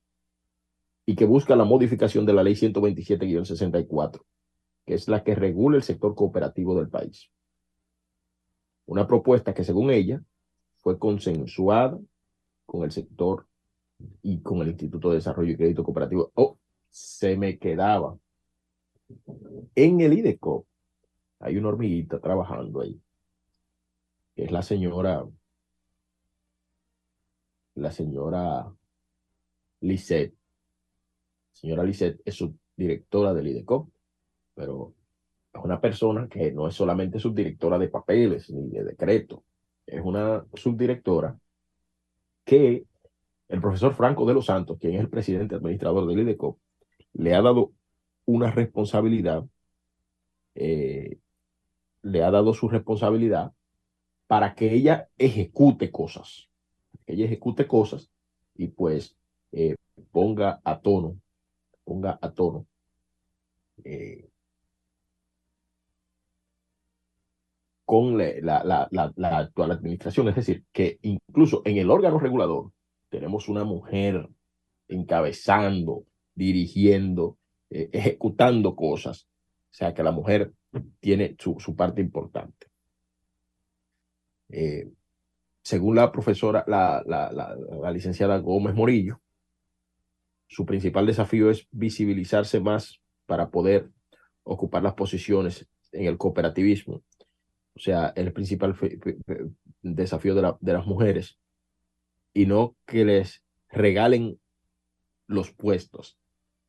y 1.05 1.15
que 1.15 1.25
busca 1.25 1.55
la 1.55 1.65
modificación 1.65 2.25
de 2.25 2.33
la 2.33 2.43
ley 2.43 2.53
127-64, 2.53 4.21
que 4.85 4.93
es 4.93 5.07
la 5.07 5.23
que 5.23 5.35
regula 5.35 5.77
el 5.77 5.83
sector 5.83 6.15
cooperativo 6.15 6.77
del 6.77 6.89
país. 6.89 7.29
Una 8.85 9.07
propuesta 9.07 9.53
que 9.53 9.63
según 9.63 9.89
ella 9.89 10.21
fue 10.77 10.99
consensuada 10.99 11.97
con 12.67 12.83
el 12.83 12.91
sector 12.91 13.47
y 14.21 14.41
con 14.41 14.61
el 14.61 14.67
Instituto 14.67 15.09
de 15.09 15.15
Desarrollo 15.15 15.51
y 15.51 15.57
Crédito 15.57 15.83
Cooperativo. 15.83 16.31
Oh, 16.35 16.59
se 16.89 17.35
me 17.35 17.57
quedaba. 17.57 18.19
En 19.73 20.01
el 20.01 20.13
IDECO 20.13 20.67
hay 21.39 21.57
una 21.57 21.69
hormiguita 21.69 22.19
trabajando 22.19 22.81
ahí, 22.81 23.01
que 24.35 24.43
es 24.43 24.51
la 24.51 24.61
señora, 24.61 25.25
la 27.75 27.91
señora 27.91 28.71
Lisette. 29.79 30.35
Señora 31.53 31.83
Lisette 31.83 32.21
es 32.25 32.35
subdirectora 32.35 33.33
del 33.33 33.47
IDECO, 33.47 33.89
pero 34.53 34.93
es 35.53 35.63
una 35.63 35.79
persona 35.79 36.27
que 36.27 36.51
no 36.51 36.67
es 36.67 36.75
solamente 36.75 37.19
subdirectora 37.19 37.79
de 37.79 37.87
papeles 37.87 38.49
ni 38.49 38.69
de 38.69 38.83
decreto, 38.83 39.43
es 39.85 40.01
una 40.03 40.45
subdirectora 40.53 41.39
que 42.47 42.85
el 43.49 43.59
profesor 43.59 43.93
Franco 43.93 44.25
de 44.25 44.33
los 44.33 44.45
Santos, 44.45 44.77
quien 44.79 44.95
es 44.95 45.01
el 45.01 45.09
presidente 45.09 45.55
administrador 45.55 46.07
del 46.07 46.21
IDECO, 46.21 46.57
le 47.13 47.35
ha 47.35 47.41
dado 47.41 47.73
una 48.25 48.51
responsabilidad, 48.51 49.43
eh, 50.55 51.19
le 52.03 52.23
ha 52.23 52.31
dado 52.31 52.53
su 52.53 52.69
responsabilidad 52.69 53.51
para 54.27 54.55
que 54.55 54.73
ella 54.73 55.09
ejecute 55.17 55.91
cosas, 55.91 56.47
que 57.05 57.13
ella 57.13 57.25
ejecute 57.25 57.67
cosas 57.67 58.09
y 58.55 58.69
pues 58.69 59.17
eh, 59.51 59.75
ponga 60.11 60.61
a 60.63 60.79
tono, 60.79 61.17
ponga 61.83 62.17
a 62.21 62.31
tono 62.31 62.65
eh, 63.83 64.26
con 67.87 68.17
la, 68.17 68.89
actual 68.91 69.71
administración. 69.71 70.27
Es 70.27 70.35
decir, 70.35 70.65
que 70.73 70.99
incluso 71.03 71.61
en 71.63 71.77
el 71.77 71.89
órgano 71.89 72.19
regulador 72.19 72.73
tenemos 73.07 73.47
una 73.47 73.63
mujer 73.63 74.27
encabezando, 74.89 76.03
dirigiendo, 76.35 77.37
eh, 77.69 77.89
ejecutando 77.93 78.75
cosas. 78.75 79.29
O 79.71 79.73
sea 79.73 79.93
que 79.93 80.03
la 80.03 80.11
mujer 80.11 80.51
tiene 80.99 81.37
su, 81.39 81.55
parte 81.77 82.01
importante. 82.01 82.67
Eh, 84.49 84.91
según 85.63 85.95
la 85.95 86.11
profesora, 86.11 86.65
la, 86.67 87.91
licenciada 87.93 88.37
Gómez 88.39 88.75
Morillo, 88.75 89.21
su 90.49 90.65
principal 90.65 91.05
desafío 91.05 91.49
es 91.49 91.69
visibilizarse 91.71 92.59
más 92.59 92.99
para 93.25 93.49
poder 93.49 93.89
ocupar 94.43 94.83
las 94.83 94.95
posiciones 94.95 95.69
en 95.93 96.07
el 96.07 96.17
cooperativismo. 96.17 97.01
O 97.77 97.79
sea, 97.79 98.11
el 98.15 98.33
principal 98.33 98.75
desafío 99.83 100.33
de, 100.33 100.73
las 100.73 100.87
mujeres 100.87 101.37
y 102.33 102.47
no 102.47 102.75
que 102.87 103.05
les 103.05 103.43
regalen 103.69 104.39
los 105.27 105.51
puestos, 105.51 106.17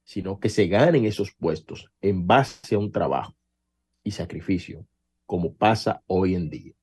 sino 0.05 0.39
que 0.39 0.51
se 0.51 0.67
ganen 0.67 1.07
esos 1.07 1.33
puestos 1.33 1.91
en 2.03 2.27
base 2.27 2.75
a 2.75 2.79
un 2.79 2.93
trabajo 2.93 3.35
y 4.05 4.11
sacrificio, 4.11 4.87
como 5.25 5.55
pasa 5.55 6.03
hoy 6.09 6.35
en 6.35 6.51
día. 6.51 6.75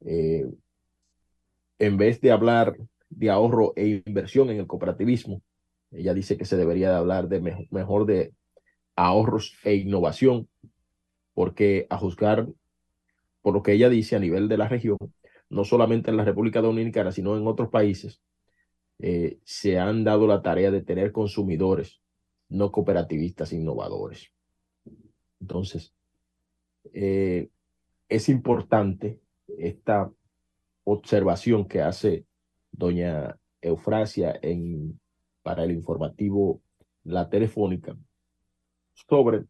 Eh, 0.00 0.44
en 1.78 1.96
vez 1.96 2.20
de 2.20 2.30
hablar 2.30 2.76
de 3.08 3.30
ahorro 3.30 3.72
e 3.74 4.02
inversión 4.04 4.50
en 4.50 4.58
el 4.58 4.66
cooperativismo, 4.66 5.40
ella 5.92 6.12
dice 6.12 6.36
que 6.36 6.44
se 6.44 6.58
debería 6.58 6.90
de 6.90 6.96
hablar 6.96 7.26
de 7.28 7.40
mejor 7.70 8.04
de 8.04 8.34
ahorros 8.96 9.56
e 9.64 9.76
innovación, 9.76 10.46
porque 11.34 11.86
a 11.90 11.98
juzgar 11.98 12.48
por 13.42 13.54
lo 13.54 13.62
que 13.62 13.72
ella 13.72 13.90
dice 13.90 14.16
a 14.16 14.20
nivel 14.20 14.48
de 14.48 14.56
la 14.56 14.68
región, 14.68 14.96
no 15.50 15.64
solamente 15.64 16.10
en 16.10 16.16
la 16.16 16.24
República 16.24 16.62
Dominicana, 16.62 17.12
sino 17.12 17.36
en 17.36 17.46
otros 17.46 17.68
países, 17.68 18.22
eh, 19.00 19.38
se 19.44 19.78
han 19.78 20.04
dado 20.04 20.26
la 20.26 20.40
tarea 20.40 20.70
de 20.70 20.82
tener 20.82 21.12
consumidores 21.12 22.00
no 22.48 22.70
cooperativistas 22.72 23.52
innovadores. 23.52 24.32
Entonces, 25.40 25.92
eh, 26.92 27.48
es 28.08 28.28
importante 28.28 29.20
esta 29.58 30.10
observación 30.84 31.66
que 31.66 31.82
hace 31.82 32.26
doña 32.70 33.38
Eufrasia 33.60 34.38
en, 34.42 35.00
para 35.42 35.64
el 35.64 35.72
informativo 35.72 36.62
La 37.02 37.28
Telefónica 37.28 37.96
sobre 38.94 39.44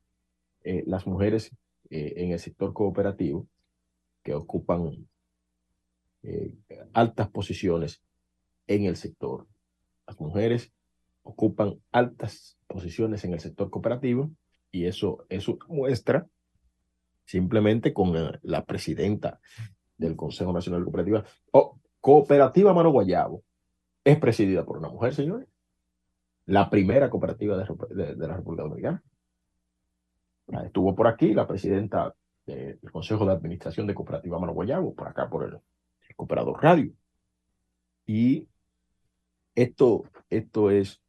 eh, 0.62 0.85
las 0.87 1.07
mujeres 1.07 1.53
en 1.95 2.33
el 2.33 2.39
sector 2.39 2.73
cooperativo 2.73 3.47
que 4.23 4.35
ocupan 4.35 5.07
eh, 6.23 6.55
altas 6.93 7.29
posiciones 7.29 8.03
en 8.67 8.85
el 8.85 8.97
sector. 8.97 9.47
Las 10.07 10.19
mujeres 10.19 10.73
ocupan 11.23 11.81
altas 11.93 12.59
posiciones 12.67 13.25
en 13.25 13.35
el 13.35 13.41
sector 13.41 13.71
cooperativo 13.71 14.31
y 14.73 14.87
eso, 14.87 15.25
eso 15.29 15.59
muestra 15.69 16.27
simplemente 17.25 17.93
con 17.93 18.17
eh, 18.17 18.39
la 18.43 18.65
presidenta 18.65 19.41
del 19.97 20.17
Consejo 20.17 20.53
Nacional 20.53 20.81
de 20.81 20.85
Cooperativas. 20.85 21.25
Oh, 21.53 21.79
cooperativa 22.01 22.75
Mano 22.75 22.91
Guayabo 22.91 23.43
es 24.03 24.19
presidida 24.19 24.65
por 24.65 24.79
una 24.79 24.89
mujer, 24.89 25.15
señores. 25.15 25.49
La 26.47 26.69
primera 26.69 27.09
cooperativa 27.09 27.57
de, 27.57 28.15
de 28.15 28.29
la 28.29 28.37
República 28.37 28.65
Dominicana. 28.65 29.03
Estuvo 30.47 30.95
por 30.95 31.07
aquí 31.07 31.35
la 31.35 31.47
presidenta 31.47 32.15
del 32.47 32.79
Consejo 32.93 33.25
de 33.25 33.33
Administración 33.33 33.87
de 33.87 33.95
Cooperativa 33.95 34.39
Mano 34.39 34.53
Guayabo, 34.53 34.95
por 34.95 35.09
acá 35.09 35.29
por 35.29 35.45
el 35.45 35.61
Cooperador 36.17 36.63
Radio. 36.63 36.93
Y 38.07 38.47
esto, 39.55 40.05
esto 40.29 40.71
es 40.71 41.01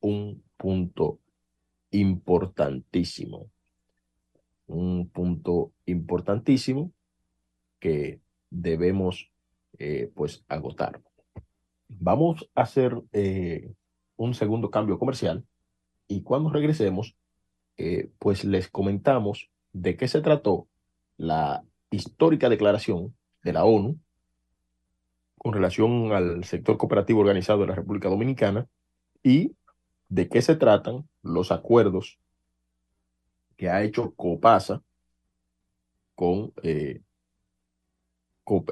un 0.00 0.42
punto 0.56 1.18
importantísimo. 1.90 3.50
Un 4.66 5.08
punto 5.08 5.72
importantísimo 5.86 6.92
que 7.78 8.20
debemos 8.50 9.30
eh, 9.78 10.10
pues 10.14 10.44
agotar. 10.48 11.00
Vamos 11.88 12.48
a 12.54 12.62
hacer 12.62 13.00
eh, 13.12 13.72
un 14.16 14.34
segundo 14.34 14.70
cambio 14.70 14.98
comercial 14.98 15.44
y 16.06 16.22
cuando 16.22 16.50
regresemos, 16.50 17.16
eh, 17.82 18.10
pues 18.18 18.44
les 18.44 18.68
comentamos 18.68 19.48
de 19.72 19.96
qué 19.96 20.06
se 20.06 20.20
trató 20.20 20.68
la 21.16 21.64
histórica 21.90 22.50
declaración 22.50 23.16
de 23.42 23.54
la 23.54 23.64
ONU 23.64 23.98
con 25.38 25.54
relación 25.54 26.12
al 26.12 26.44
sector 26.44 26.76
cooperativo 26.76 27.20
organizado 27.20 27.62
de 27.62 27.68
la 27.68 27.74
República 27.74 28.10
Dominicana 28.10 28.68
y 29.22 29.56
de 30.10 30.28
qué 30.28 30.42
se 30.42 30.56
tratan 30.56 31.08
los 31.22 31.50
acuerdos 31.52 32.18
que 33.56 33.70
ha 33.70 33.82
hecho 33.82 34.12
COPASA 34.14 34.82
con 36.14 36.52
eh, 36.62 37.00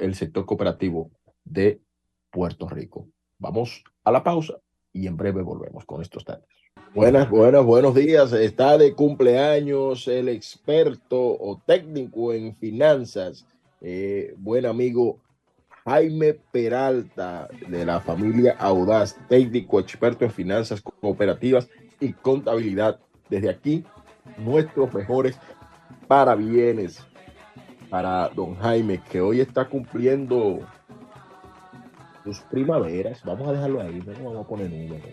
el 0.03 0.15
sector 0.17 0.45
cooperativo 0.45 1.11
de 1.45 1.81
Puerto 2.31 2.69
Rico. 2.69 3.09
Vamos 3.39 3.85
a 4.05 4.13
la 4.13 4.23
pausa 4.23 4.59
y 4.93 5.07
en 5.07 5.17
breve 5.17 5.41
volvemos 5.41 5.87
con 5.87 6.03
estos 6.03 6.27
datos. 6.27 6.51
Buenas, 6.95 7.29
buenas, 7.29 7.65
buenos 7.65 7.95
días. 7.95 8.33
Está 8.33 8.79
de 8.79 8.95
cumpleaños 8.95 10.09
el 10.09 10.29
experto 10.29 11.19
o 11.19 11.61
técnico 11.67 12.33
en 12.33 12.57
finanzas, 12.57 13.47
eh, 13.83 14.35
buen 14.39 14.65
amigo 14.65 15.19
Jaime 15.85 16.35
Peralta, 16.35 17.49
de 17.69 17.85
la 17.85 18.01
familia 18.01 18.57
Audaz, 18.59 19.17
técnico 19.29 19.81
experto 19.81 20.25
en 20.25 20.31
finanzas 20.31 20.81
cooperativas 20.81 21.69
y 22.01 22.15
contabilidad. 22.15 22.99
Desde 23.29 23.51
aquí, 23.51 23.85
nuestros 24.39 24.93
mejores 24.95 25.39
parabienes 26.07 27.07
para 27.91 28.31
don 28.31 28.57
Jaime, 28.57 29.03
que 29.11 29.21
hoy 29.21 29.41
está 29.41 29.69
cumpliendo 29.69 30.61
sus 32.35 32.45
primaveras. 32.45 33.23
Vamos 33.25 33.49
a 33.49 33.53
dejarlo 33.53 33.81
ahí, 33.81 34.03
no 34.05 34.13
vamos 34.13 34.45
a 34.45 34.49
poner 34.49 34.71
números. 34.71 35.09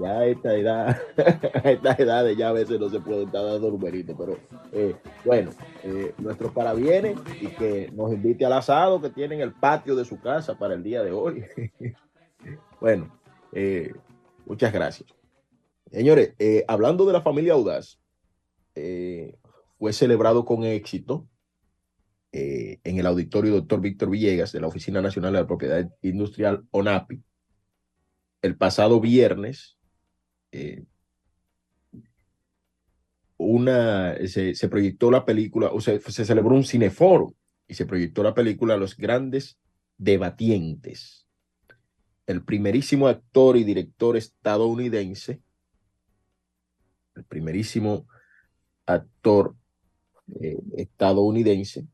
Ya 0.00 0.18
a 0.18 0.26
esta 0.26 0.54
edad, 0.54 0.98
a 1.64 1.70
esta 1.70 1.92
edad 1.92 2.26
ya 2.30 2.48
a 2.48 2.52
veces 2.52 2.80
no 2.80 2.88
se 2.88 3.00
puede 3.00 3.24
estar 3.24 3.44
dando 3.44 3.70
numeritos, 3.70 4.16
pero 4.18 4.36
eh, 4.72 4.96
bueno, 5.24 5.52
eh, 5.84 6.14
nuestros 6.18 6.52
parabienes 6.52 7.16
y 7.40 7.46
que 7.48 7.90
nos 7.92 8.12
invite 8.12 8.44
al 8.44 8.54
asado 8.54 9.00
que 9.00 9.10
tiene 9.10 9.36
en 9.36 9.40
el 9.42 9.52
patio 9.52 9.94
de 9.94 10.04
su 10.04 10.20
casa 10.20 10.58
para 10.58 10.74
el 10.74 10.82
día 10.82 11.02
de 11.02 11.12
hoy. 11.12 11.44
bueno, 12.80 13.16
eh, 13.52 13.92
muchas 14.44 14.72
gracias. 14.72 15.14
Señores, 15.90 16.34
eh, 16.38 16.64
hablando 16.66 17.06
de 17.06 17.12
la 17.12 17.22
familia 17.22 17.54
Audaz, 17.54 17.98
fue 18.74 19.92
celebrado 19.92 20.44
con 20.44 20.62
éxito 20.64 21.26
eh, 22.32 22.80
en 22.84 22.98
el 22.98 23.06
auditorio 23.06 23.52
doctor 23.52 23.80
Víctor 23.80 24.10
Villegas 24.10 24.52
de 24.52 24.60
la 24.60 24.66
Oficina 24.66 25.00
Nacional 25.00 25.32
de 25.32 25.40
la 25.40 25.46
Propiedad 25.46 25.88
Industrial 26.02 26.64
ONAPI 26.70 27.22
el 28.42 28.56
pasado 28.56 29.00
viernes. 29.00 29.76
una, 33.36 34.14
se, 34.26 34.54
se, 34.54 34.68
proyectó 34.68 35.10
la 35.10 35.24
película, 35.24 35.68
o 35.68 35.80
sea, 35.80 35.98
se 36.00 36.24
celebró 36.24 36.54
un 36.54 36.64
cineforo 36.64 37.34
y 37.66 37.74
se 37.74 37.86
proyectó 37.86 38.22
la 38.22 38.34
película 38.34 38.76
Los 38.76 38.96
Grandes 38.96 39.58
Debatientes. 39.96 41.26
El 42.26 42.44
primerísimo 42.44 43.08
actor 43.08 43.56
y 43.56 43.64
director 43.64 44.16
estadounidense 44.16 45.42
el 47.18 47.24
primerísimo 47.24 48.06
actor 48.86 49.56
eh, 50.40 50.56
estadounidense 50.76 51.86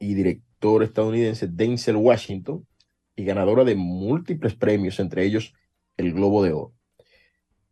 y 0.00 0.14
director 0.14 0.82
estadounidense 0.82 1.46
Denzel 1.46 1.94
Washington 1.94 2.66
y 3.14 3.24
ganadora 3.24 3.62
de 3.62 3.76
múltiples 3.76 4.56
premios, 4.56 4.98
entre 4.98 5.24
ellos 5.24 5.54
el 5.96 6.12
Globo 6.12 6.42
de 6.42 6.52
Oro. 6.52 6.74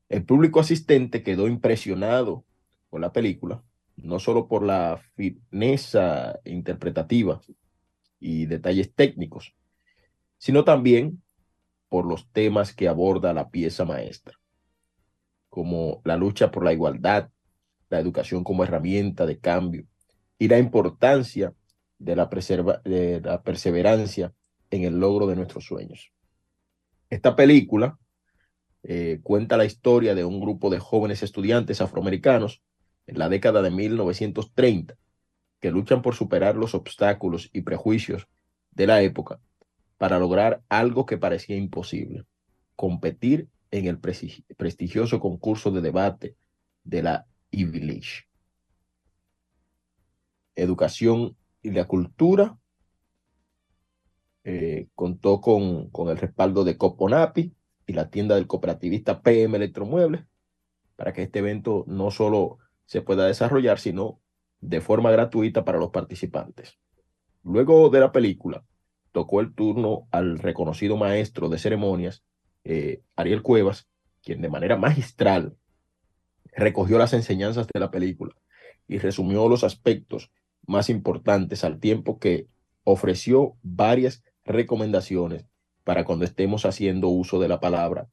El 0.09 0.25
público 0.25 0.61
asistente 0.61 1.25
quedó 1.25 1.49
impresionado 1.49 2.45
con 2.89 3.01
la 3.01 3.13
película, 3.13 3.65
no 3.97 4.21
solo 4.21 4.47
por 4.47 4.63
la 4.63 5.01
fineza 5.17 6.39
interpretativa 6.45 7.41
y 8.21 8.47
detalles 8.47 8.95
técnicos, 8.95 9.57
sino 10.37 10.63
también 10.63 11.21
por 11.89 12.07
los 12.07 12.31
temas 12.31 12.73
que 12.73 12.87
aborda 12.87 13.33
la 13.35 13.51
pieza 13.51 13.85
maestra 13.85 14.39
como 15.49 16.01
la 16.05 16.17
lucha 16.17 16.51
por 16.51 16.65
la 16.65 16.73
igualdad, 16.73 17.31
la 17.89 17.99
educación 17.99 18.45
como 18.45 18.65
herramienta 18.65 19.27
de 19.27 19.39
cambio 19.39 19.87
y 20.39 20.49
la 20.49 20.59
importancia 20.59 21.55
de 21.99 22.17
la, 22.17 22.29
preserva, 22.29 22.81
de 22.85 23.21
la 23.21 23.43
perseverancia 23.43 24.33
en 24.71 24.85
el 24.85 24.99
logro 24.99 25.27
de 25.27 25.37
nuestros 25.37 25.65
sueños. 25.65 26.13
Esta 27.11 27.35
película 27.35 27.99
eh, 28.83 29.21
cuenta 29.23 29.57
la 29.57 29.65
historia 29.65 30.15
de 30.15 30.25
un 30.25 30.41
grupo 30.41 30.71
de 30.71 30.79
jóvenes 30.79 31.23
estudiantes 31.23 31.81
afroamericanos 31.81 32.63
en 33.07 33.19
la 33.19 33.29
década 33.29 33.63
de 33.63 33.71
1930 33.71 34.97
que 35.61 35.71
luchan 35.71 36.03
por 36.03 36.15
superar 36.15 36.55
los 36.57 36.75
obstáculos 36.75 37.51
y 37.53 37.63
prejuicios 37.63 38.29
de 38.71 38.87
la 38.87 39.03
época 39.03 39.41
para 39.97 40.19
lograr 40.19 40.63
algo 40.69 41.07
que 41.07 41.19
parecía 41.19 41.57
imposible, 41.57 42.25
competir 42.77 43.49
en 43.71 43.87
el 43.87 43.99
prestigioso 43.99 45.19
concurso 45.19 45.71
de 45.71 45.81
debate 45.81 46.37
de 46.85 47.03
la 47.03 47.27
Ivy 47.51 48.01
Educación 50.55 51.37
y 51.63 51.71
la 51.71 51.87
cultura 51.87 52.57
eh, 54.45 54.89
contó 54.95 55.41
con, 55.41 55.91
con, 55.91 56.09
el 56.09 56.17
respaldo 56.17 56.65
de 56.65 56.77
Coponapi 56.77 57.53
y 57.87 57.93
la 57.93 58.11
tienda 58.11 58.35
del 58.35 58.47
cooperativista 58.47 59.23
PM 59.23 59.57
Electromuebles 59.57 60.25
para 60.97 61.13
que 61.13 61.23
este 61.23 61.41
evento 61.41 61.85
no 61.87 62.11
solo 62.11 62.59
se 62.85 63.03
pueda 63.03 63.27
desarrollar, 63.27 63.79
sino 63.79 64.21
de 64.61 64.81
forma 64.81 65.11
gratuita 65.11 65.65
para 65.65 65.79
los 65.79 65.91
participantes. 65.91 66.79
Luego 67.45 67.91
de 67.91 68.01
la 68.01 68.13
película, 68.13 68.65
tocó 69.13 69.41
el 69.41 69.55
turno 69.55 70.09
al 70.11 70.39
reconocido 70.39 70.97
maestro 70.97 71.49
de 71.49 71.59
ceremonias 71.59 72.25
eh, 72.65 73.03
Ariel 73.17 73.43
Cuevas, 73.43 73.89
quien 74.23 74.41
de 74.41 74.49
manera 74.49 74.77
magistral 74.77 75.57
recogió 76.53 76.99
las 76.99 77.13
enseñanzas 77.13 77.67
de 77.67 77.81
la 77.81 77.91
película 77.91 78.35
y 78.87 78.99
resumió 78.99 79.49
los 79.49 79.65
aspectos 79.65 80.31
más 80.69 80.91
importantes 80.91 81.65
al 81.65 81.81
tiempo 81.81 82.19
que 82.19 82.47
ofreció 82.85 83.57
varias 83.63 84.23
recomendaciones 84.45 85.47
para 85.83 86.05
cuando 86.05 86.25
estemos 86.25 86.67
haciendo 86.67 87.09
uso 87.09 87.41
de 87.41 87.49
la 87.49 87.59
palabra 87.59 88.09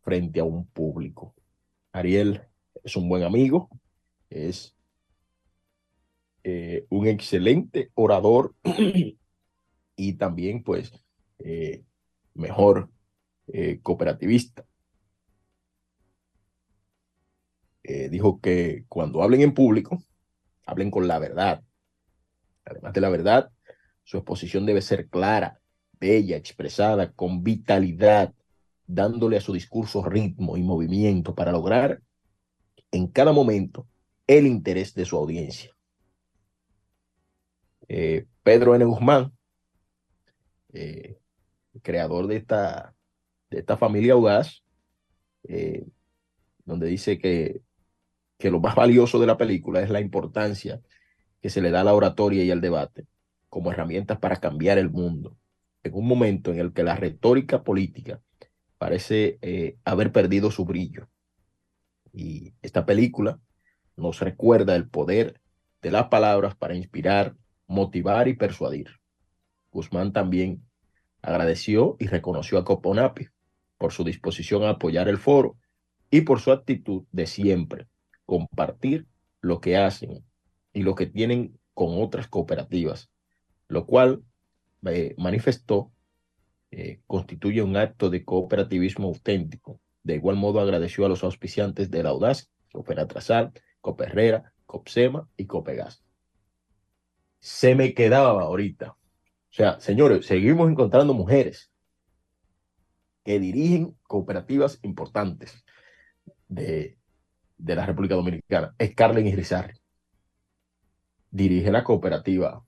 frente 0.00 0.40
a 0.40 0.44
un 0.44 0.66
público. 0.66 1.34
Ariel 1.92 2.42
es 2.82 2.96
un 2.96 3.08
buen 3.08 3.22
amigo, 3.22 3.68
es 4.30 4.74
eh, 6.44 6.86
un 6.88 7.06
excelente 7.06 7.90
orador 7.94 8.54
y 9.96 10.12
también 10.14 10.62
pues 10.62 10.92
eh, 11.40 11.84
mejor 12.34 12.90
eh, 13.48 13.80
cooperativista. 13.82 14.64
Dijo 18.10 18.38
que 18.40 18.84
cuando 18.86 19.22
hablen 19.22 19.40
en 19.40 19.54
público, 19.54 20.02
hablen 20.66 20.90
con 20.90 21.08
la 21.08 21.18
verdad. 21.18 21.62
Además 22.70 22.92
de 22.92 23.00
la 23.00 23.08
verdad, 23.08 23.50
su 24.04 24.18
exposición 24.18 24.66
debe 24.66 24.82
ser 24.82 25.08
clara, 25.08 25.60
bella, 26.00 26.36
expresada, 26.36 27.12
con 27.12 27.42
vitalidad, 27.42 28.34
dándole 28.86 29.36
a 29.36 29.40
su 29.40 29.52
discurso 29.52 30.02
ritmo 30.04 30.56
y 30.56 30.62
movimiento 30.62 31.34
para 31.34 31.52
lograr 31.52 32.00
en 32.90 33.08
cada 33.08 33.32
momento 33.32 33.86
el 34.26 34.46
interés 34.46 34.94
de 34.94 35.04
su 35.04 35.16
audiencia. 35.16 35.74
Eh, 37.88 38.26
Pedro 38.42 38.74
N. 38.74 38.84
Guzmán, 38.84 39.32
creador 41.82 42.26
de 42.26 42.36
esta 42.36 42.94
de 43.50 43.60
esta 43.60 43.78
familia 43.78 44.12
audaz, 44.12 44.62
eh, 45.44 45.86
donde 46.66 46.86
dice 46.86 47.18
que, 47.18 47.62
que 48.36 48.50
lo 48.50 48.60
más 48.60 48.74
valioso 48.74 49.18
de 49.18 49.26
la 49.26 49.38
película 49.38 49.80
es 49.80 49.88
la 49.88 50.00
importancia 50.00 50.82
que 51.40 51.50
se 51.50 51.60
le 51.60 51.70
da 51.70 51.80
a 51.80 51.84
la 51.84 51.94
oratoria 51.94 52.44
y 52.44 52.50
al 52.50 52.60
debate 52.60 53.06
como 53.48 53.72
herramientas 53.72 54.18
para 54.18 54.36
cambiar 54.36 54.78
el 54.78 54.90
mundo, 54.90 55.36
en 55.82 55.94
un 55.94 56.06
momento 56.06 56.52
en 56.52 56.58
el 56.58 56.72
que 56.72 56.82
la 56.82 56.96
retórica 56.96 57.62
política 57.62 58.20
parece 58.76 59.38
eh, 59.42 59.76
haber 59.84 60.12
perdido 60.12 60.50
su 60.50 60.64
brillo. 60.64 61.08
Y 62.12 62.54
esta 62.62 62.84
película 62.86 63.40
nos 63.96 64.20
recuerda 64.20 64.76
el 64.76 64.88
poder 64.88 65.40
de 65.82 65.90
las 65.90 66.08
palabras 66.08 66.56
para 66.56 66.74
inspirar, 66.74 67.36
motivar 67.66 68.28
y 68.28 68.34
persuadir. 68.34 68.90
Guzmán 69.70 70.12
también 70.12 70.62
agradeció 71.22 71.96
y 71.98 72.06
reconoció 72.06 72.58
a 72.58 72.64
Coponapi 72.64 73.28
por 73.76 73.92
su 73.92 74.04
disposición 74.04 74.64
a 74.64 74.70
apoyar 74.70 75.08
el 75.08 75.18
foro 75.18 75.56
y 76.10 76.22
por 76.22 76.40
su 76.40 76.52
actitud 76.52 77.04
de 77.12 77.26
siempre 77.26 77.86
compartir 78.24 79.06
lo 79.40 79.60
que 79.60 79.76
hacen 79.76 80.24
y 80.78 80.82
lo 80.82 80.94
que 80.94 81.06
tienen 81.06 81.58
con 81.74 82.00
otras 82.00 82.28
cooperativas, 82.28 83.10
lo 83.66 83.84
cual 83.84 84.22
eh, 84.86 85.16
manifestó 85.18 85.90
eh, 86.70 87.00
constituye 87.08 87.62
un 87.62 87.76
acto 87.76 88.10
de 88.10 88.24
cooperativismo 88.24 89.08
auténtico. 89.08 89.80
De 90.04 90.14
igual 90.14 90.36
modo 90.36 90.60
agradeció 90.60 91.04
a 91.04 91.08
los 91.08 91.24
auspiciantes 91.24 91.90
de 91.90 92.04
la 92.04 92.10
Audaz, 92.10 92.48
Cooperatrasal, 92.70 93.52
Coperrera, 93.80 94.52
Copsema 94.66 95.28
y 95.36 95.46
Copegas. 95.46 96.04
Se 97.40 97.74
me 97.74 97.92
quedaba 97.92 98.42
ahorita. 98.42 98.92
O 98.92 98.96
sea, 99.50 99.80
señores, 99.80 100.26
seguimos 100.26 100.70
encontrando 100.70 101.12
mujeres 101.12 101.72
que 103.24 103.40
dirigen 103.40 103.96
cooperativas 104.04 104.78
importantes 104.82 105.64
de, 106.46 106.98
de 107.56 107.74
la 107.74 107.84
República 107.84 108.14
Dominicana. 108.14 108.76
Es 108.78 108.94
Carlen 108.94 109.26
Irizarry. 109.26 109.77
Dirige 111.30 111.70
la 111.70 111.84
cooperativa 111.84 112.64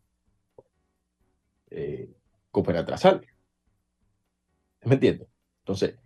eh, 1.70 2.10
Cooperatrasal. 2.50 3.26
¿Me 4.84 4.94
entiendes? 4.94 5.28
Entonces, 5.60 5.96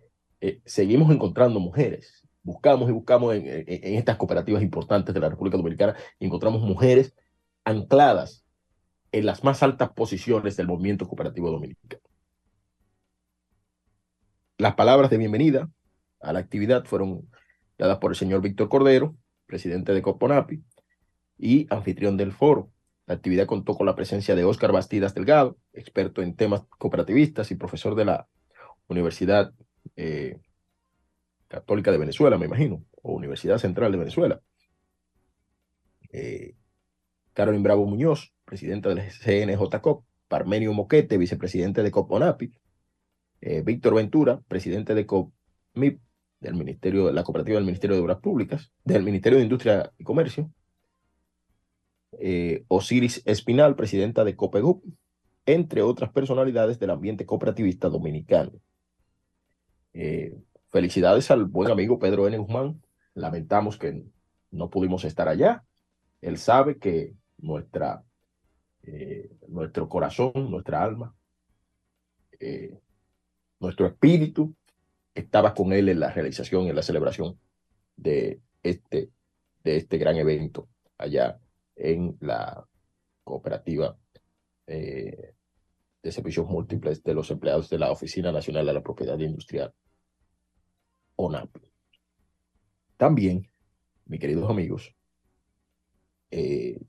eh, 0.41 0.61
seguimos 0.65 1.11
encontrando 1.11 1.59
mujeres. 1.59 2.23
Buscamos 2.43 2.87
y 2.89 2.93
buscamos 2.93 3.33
en, 3.33 3.47
en, 3.47 3.95
estas 3.95 4.17
cooperativas 4.17 4.61
importantes 4.61 5.13
de 5.13 5.19
la 5.19 5.29
República 5.29 5.57
Dominicana 5.57 5.95
y 6.19 6.25
encontramos 6.27 6.61
mujeres 6.61 7.15
ancladas 7.63 8.45
en 9.11 9.25
las 9.25 9.43
más 9.43 9.63
altas 9.63 9.89
posiciones 9.93 10.55
del 10.55 10.67
movimiento 10.67 11.07
cooperativo 11.07 11.49
dominicano. 11.49 12.03
Las 14.57 14.75
palabras 14.75 15.09
de 15.09 15.17
bienvenida 15.17 15.69
a 16.19 16.33
la 16.33 16.39
actividad 16.39 16.85
fueron 16.85 17.27
dadas 17.77 17.97
por 17.97 18.11
el 18.11 18.15
señor 18.15 18.41
Víctor 18.41 18.69
Cordero, 18.69 19.17
presidente 19.47 19.93
de 19.93 20.01
Coponapi 20.03 20.63
y 21.37 21.67
anfitrión 21.69 22.17
del 22.17 22.31
foro, 22.31 22.71
La 23.07 23.13
actividad 23.13 23.45
contó 23.45 23.75
con 23.75 23.85
la 23.85 23.95
presencia 23.95 24.35
de 24.35 24.45
Óscar 24.45 24.71
Bastidas 24.71 25.13
Delgado, 25.13 25.57
experto 25.73 26.23
en 26.23 26.35
temas 26.35 26.63
cooperativistas 26.79 27.51
y 27.51 27.55
profesor 27.55 27.93
de 27.93 28.05
la 28.05 28.27
Universidad 28.87 29.53
eh, 29.95 30.39
Católica 31.47 31.91
de 31.91 31.99
Venezuela, 31.99 32.39
me 32.39 32.47
imagino, 32.47 32.83
o 33.03 33.13
Universidad 33.13 33.59
Central 33.59 33.91
de 33.91 33.97
Venezuela. 33.99 34.41
Eh, 36.11 36.55
Carolyn 37.33 37.61
Bravo 37.61 37.85
Muñoz, 37.85 38.33
presidenta 38.43 38.89
del 38.89 39.03
CNJCOP, 39.11 40.03
Parmenio 40.27 40.73
Moquete, 40.73 41.17
vicepresidente 41.17 41.83
de 41.83 41.91
COPONAPI, 41.91 42.53
eh, 43.41 43.61
Víctor 43.61 43.93
Ventura, 43.93 44.41
presidente 44.47 44.95
de 44.95 45.05
COPMIP, 45.05 45.99
del 46.39 46.55
Ministerio, 46.55 47.11
la 47.11 47.23
Cooperativa 47.23 47.55
del 47.55 47.65
Ministerio 47.65 47.95
de 47.95 48.01
Obras 48.01 48.19
Públicas, 48.19 48.71
del 48.83 49.03
Ministerio 49.03 49.37
de 49.37 49.43
Industria 49.43 49.91
y 49.97 50.03
Comercio, 50.03 50.51
eh, 52.19 52.63
Osiris 52.67 53.21
Espinal, 53.25 53.75
presidenta 53.75 54.23
de 54.23 54.35
COPEGUP, 54.35 54.83
entre 55.45 55.81
otras 55.81 56.11
personalidades 56.11 56.79
del 56.79 56.89
ambiente 56.89 57.25
cooperativista 57.25 57.89
dominicano. 57.89 58.51
Eh, 59.93 60.37
felicidades 60.71 61.29
al 61.31 61.45
buen 61.45 61.71
amigo 61.71 61.99
Pedro 61.99 62.27
N. 62.27 62.37
Guzmán. 62.37 62.81
Lamentamos 63.13 63.77
que 63.77 64.03
no 64.51 64.69
pudimos 64.69 65.05
estar 65.05 65.27
allá. 65.27 65.63
Él 66.21 66.37
sabe 66.37 66.77
que 66.77 67.13
nuestra, 67.37 68.03
eh, 68.83 69.29
nuestro 69.47 69.87
corazón, 69.87 70.33
nuestra 70.49 70.83
alma, 70.83 71.15
nuestro 73.59 73.87
espíritu 73.87 74.53
estaba 75.15 75.53
con 75.53 75.73
él 75.73 75.89
en 75.89 75.99
la 75.99 76.11
realización, 76.11 76.67
en 76.67 76.75
la 76.75 76.83
celebración 76.83 77.39
de 77.95 78.41
este, 78.61 79.09
de 79.63 79.77
este 79.77 79.97
gran 79.97 80.17
evento 80.17 80.67
allá 80.97 81.39
en 81.75 82.17
la 82.21 82.65
cooperativa 83.23 83.97
eh, 84.67 85.33
de 86.01 86.11
servicios 86.11 86.47
múltiples 86.47 87.03
de 87.03 87.13
los 87.13 87.31
empleados 87.31 87.69
de 87.69 87.79
la 87.79 87.91
Oficina 87.91 88.31
Nacional 88.31 88.65
de 88.65 88.73
la 88.73 88.83
Propiedad 88.83 89.17
Industrial, 89.19 89.73
ONAP. 91.15 91.57
También, 92.97 93.49
mis 94.05 94.19
queridos 94.19 94.49
amigos, 94.49 94.95
eh, 96.31 96.79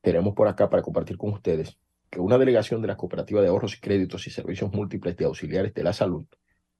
tenemos 0.00 0.34
por 0.34 0.48
acá 0.48 0.68
para 0.68 0.82
compartir 0.82 1.16
con 1.16 1.32
ustedes 1.32 1.78
que 2.10 2.20
una 2.20 2.38
delegación 2.38 2.82
de 2.82 2.88
la 2.88 2.96
Cooperativa 2.96 3.40
de 3.40 3.48
Ahorros 3.48 3.76
y 3.76 3.80
Créditos 3.80 4.26
y 4.26 4.30
Servicios 4.30 4.72
Múltiples 4.72 5.16
de 5.16 5.26
Auxiliares 5.26 5.72
de 5.72 5.84
la 5.84 5.92
Salud, 5.92 6.26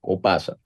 OPASA, 0.00 0.58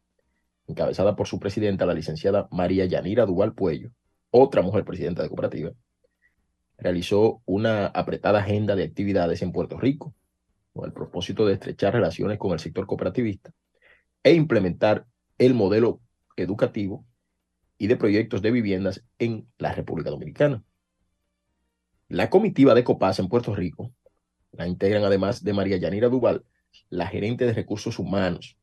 encabezada 0.66 1.14
por 1.14 1.26
su 1.26 1.38
presidenta, 1.38 1.84
la 1.84 1.92
licenciada 1.92 2.48
María 2.50 2.86
Yanira 2.86 3.26
Duval 3.26 3.54
Puello, 3.54 3.90
otra 4.36 4.62
mujer 4.62 4.84
presidenta 4.84 5.22
de 5.22 5.28
cooperativa, 5.28 5.70
realizó 6.76 7.40
una 7.44 7.86
apretada 7.86 8.40
agenda 8.40 8.74
de 8.74 8.82
actividades 8.82 9.42
en 9.42 9.52
Puerto 9.52 9.78
Rico 9.78 10.12
con 10.72 10.86
el 10.86 10.92
propósito 10.92 11.46
de 11.46 11.54
estrechar 11.54 11.92
relaciones 11.92 12.36
con 12.36 12.50
el 12.52 12.58
sector 12.58 12.84
cooperativista 12.84 13.52
e 14.24 14.34
implementar 14.34 15.06
el 15.38 15.54
modelo 15.54 16.00
educativo 16.34 17.06
y 17.78 17.86
de 17.86 17.96
proyectos 17.96 18.42
de 18.42 18.50
viviendas 18.50 19.04
en 19.20 19.46
la 19.56 19.72
República 19.72 20.10
Dominicana. 20.10 20.64
La 22.08 22.28
comitiva 22.28 22.74
de 22.74 22.82
COPAS 22.82 23.20
en 23.20 23.28
Puerto 23.28 23.54
Rico 23.54 23.92
la 24.50 24.66
integran 24.66 25.04
además 25.04 25.44
de 25.44 25.52
María 25.52 25.76
Yanira 25.76 26.08
Duval, 26.08 26.44
la 26.90 27.06
gerente 27.06 27.46
de 27.46 27.52
recursos 27.52 28.00
humanos, 28.00 28.56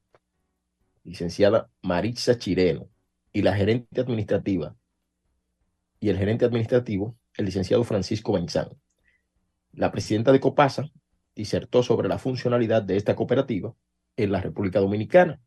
licenciada 1.05 1.69
Maritza 1.81 2.37
Chireno, 2.37 2.89
y 3.31 3.41
la 3.41 3.55
gerente 3.55 4.01
administrativa 4.01 4.75
y 6.01 6.09
el 6.09 6.17
gerente 6.17 6.43
administrativo, 6.43 7.15
el 7.37 7.45
licenciado 7.45 7.83
Francisco 7.85 8.33
Benzán. 8.33 8.69
La 9.71 9.91
presidenta 9.91 10.31
de 10.33 10.39
Copasa 10.41 10.91
disertó 11.35 11.83
sobre 11.83 12.09
la 12.09 12.17
funcionalidad 12.17 12.81
de 12.81 12.97
esta 12.97 13.15
cooperativa 13.15 13.73
en 14.17 14.31
la 14.31 14.41
República 14.41 14.79
Dominicana 14.79 15.39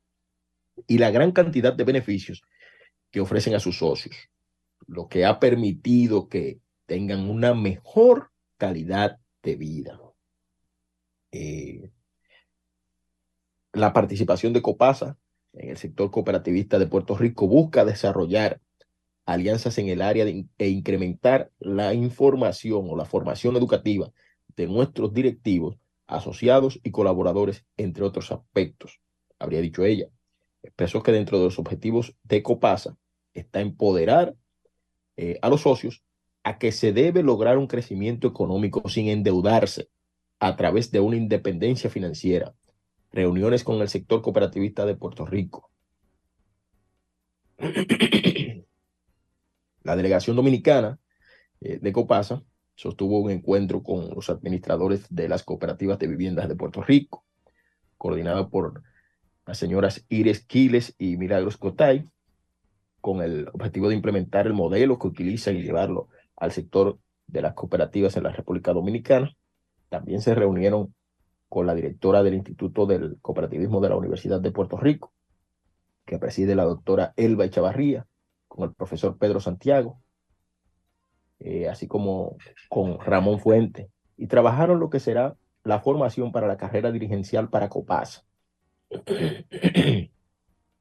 y 0.86 0.98
la 0.98 1.10
gran 1.10 1.32
cantidad 1.32 1.74
de 1.74 1.84
beneficios 1.84 2.42
que 3.10 3.20
ofrecen 3.20 3.54
a 3.54 3.60
sus 3.60 3.78
socios, 3.78 4.16
lo 4.86 5.08
que 5.08 5.26
ha 5.26 5.40
permitido 5.40 6.28
que 6.28 6.60
tengan 6.86 7.28
una 7.28 7.52
mejor 7.52 8.30
calidad 8.56 9.18
de 9.42 9.56
vida. 9.56 10.00
Eh, 11.32 11.90
la 13.72 13.92
participación 13.92 14.52
de 14.52 14.62
Copasa 14.62 15.18
en 15.52 15.70
el 15.70 15.76
sector 15.76 16.12
cooperativista 16.12 16.78
de 16.78 16.86
Puerto 16.86 17.16
Rico 17.16 17.48
busca 17.48 17.84
desarrollar 17.84 18.60
alianzas 19.26 19.78
en 19.78 19.88
el 19.88 20.02
área 20.02 20.24
de, 20.24 20.46
e 20.58 20.68
incrementar 20.68 21.50
la 21.58 21.94
información 21.94 22.86
o 22.88 22.96
la 22.96 23.04
formación 23.04 23.56
educativa 23.56 24.10
de 24.56 24.66
nuestros 24.66 25.12
directivos, 25.12 25.76
asociados 26.06 26.80
y 26.82 26.90
colaboradores, 26.90 27.64
entre 27.76 28.04
otros 28.04 28.30
aspectos. 28.30 29.00
Habría 29.38 29.60
dicho 29.60 29.84
ella. 29.84 30.08
Expresó 30.62 31.02
que 31.02 31.12
dentro 31.12 31.38
de 31.38 31.44
los 31.44 31.58
objetivos 31.58 32.14
de 32.22 32.42
Copasa 32.42 32.96
está 33.32 33.60
empoderar 33.60 34.34
eh, 35.16 35.38
a 35.42 35.48
los 35.48 35.62
socios 35.62 36.02
a 36.42 36.58
que 36.58 36.72
se 36.72 36.92
debe 36.92 37.22
lograr 37.22 37.58
un 37.58 37.66
crecimiento 37.66 38.28
económico 38.28 38.88
sin 38.88 39.08
endeudarse 39.08 39.88
a 40.40 40.56
través 40.56 40.90
de 40.90 41.00
una 41.00 41.16
independencia 41.16 41.88
financiera, 41.88 42.54
reuniones 43.12 43.64
con 43.64 43.80
el 43.80 43.88
sector 43.88 44.20
cooperativista 44.20 44.84
de 44.84 44.94
Puerto 44.94 45.24
Rico, 45.24 45.70
La 49.84 49.96
delegación 49.96 50.34
dominicana 50.34 50.98
eh, 51.60 51.78
de 51.80 51.92
Copasa 51.92 52.42
sostuvo 52.74 53.20
un 53.20 53.30
encuentro 53.30 53.82
con 53.82 54.10
los 54.10 54.30
administradores 54.30 55.06
de 55.10 55.28
las 55.28 55.44
cooperativas 55.44 55.98
de 55.98 56.08
viviendas 56.08 56.48
de 56.48 56.56
Puerto 56.56 56.82
Rico, 56.82 57.24
coordinado 57.98 58.48
por 58.48 58.82
las 59.46 59.58
señoras 59.58 60.04
Iris 60.08 60.44
Quiles 60.44 60.94
y 60.98 61.18
Milagros 61.18 61.58
Cotay, 61.58 62.08
con 63.02 63.22
el 63.22 63.48
objetivo 63.52 63.90
de 63.90 63.94
implementar 63.94 64.46
el 64.46 64.54
modelo 64.54 64.98
que 64.98 65.08
utiliza 65.08 65.52
y 65.52 65.62
llevarlo 65.62 66.08
al 66.36 66.50
sector 66.50 66.98
de 67.26 67.42
las 67.42 67.52
cooperativas 67.52 68.16
en 68.16 68.22
la 68.22 68.32
República 68.32 68.72
Dominicana. 68.72 69.36
También 69.90 70.22
se 70.22 70.34
reunieron 70.34 70.94
con 71.50 71.66
la 71.66 71.74
directora 71.74 72.22
del 72.22 72.34
Instituto 72.34 72.86
del 72.86 73.18
Cooperativismo 73.20 73.82
de 73.82 73.90
la 73.90 73.96
Universidad 73.96 74.40
de 74.40 74.50
Puerto 74.50 74.78
Rico, 74.78 75.12
que 76.06 76.18
preside 76.18 76.54
la 76.54 76.64
doctora 76.64 77.12
Elba 77.16 77.44
Echavarría, 77.44 78.06
con 78.54 78.68
el 78.68 78.74
profesor 78.74 79.18
Pedro 79.18 79.40
Santiago, 79.40 80.00
eh, 81.40 81.68
así 81.68 81.88
como 81.88 82.36
con 82.68 83.00
Ramón 83.00 83.40
Fuente, 83.40 83.90
y 84.16 84.28
trabajaron 84.28 84.78
lo 84.78 84.90
que 84.90 85.00
será 85.00 85.36
la 85.64 85.80
formación 85.80 86.30
para 86.30 86.46
la 86.46 86.56
carrera 86.56 86.92
dirigencial 86.92 87.50
para 87.50 87.68
COPAS. 87.68 88.24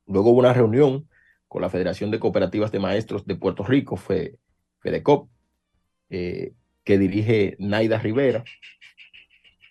Luego 0.06 0.30
hubo 0.30 0.40
una 0.40 0.54
reunión 0.54 1.10
con 1.48 1.64
la 1.64 1.70
Federación 1.70 2.12
de 2.12 2.20
Cooperativas 2.20 2.72
de 2.72 2.80
Maestros 2.80 3.26
de 3.26 3.36
Puerto 3.36 3.64
Rico, 3.64 3.98
FEDECOP, 3.98 5.30
eh, 6.12 6.54
que 6.84 7.00
dirige 7.00 7.56
Naida 7.58 7.98
Rivera, 7.98 8.44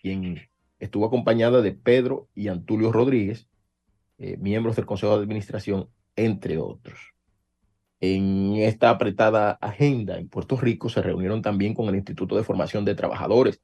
quien 0.01 0.41
estuvo 0.81 1.07
acompañada 1.07 1.63
de 1.63 1.71
Pedro 1.71 2.29
y 2.35 2.49
Antulio 2.49 2.91
Rodríguez, 2.91 3.49
eh, 4.19 4.37
miembros 4.39 4.75
del 4.75 4.87
Consejo 4.87 5.17
de 5.17 5.23
Administración, 5.23 5.89
entre 6.17 6.59
otros. 6.59 7.12
En 8.05 8.55
esta 8.57 8.91
apretada 8.91 9.53
agenda 9.61 10.19
en 10.19 10.29
Puerto 10.29 10.57
Rico 10.57 10.89
se 10.89 11.01
reunieron 11.03 11.41
también 11.41 11.73
con 11.73 11.89
el 11.89 11.95
Instituto 11.95 12.35
de 12.35 12.43
Formación 12.43 12.85
de 12.85 12.97
Trabajadores, 12.97 13.63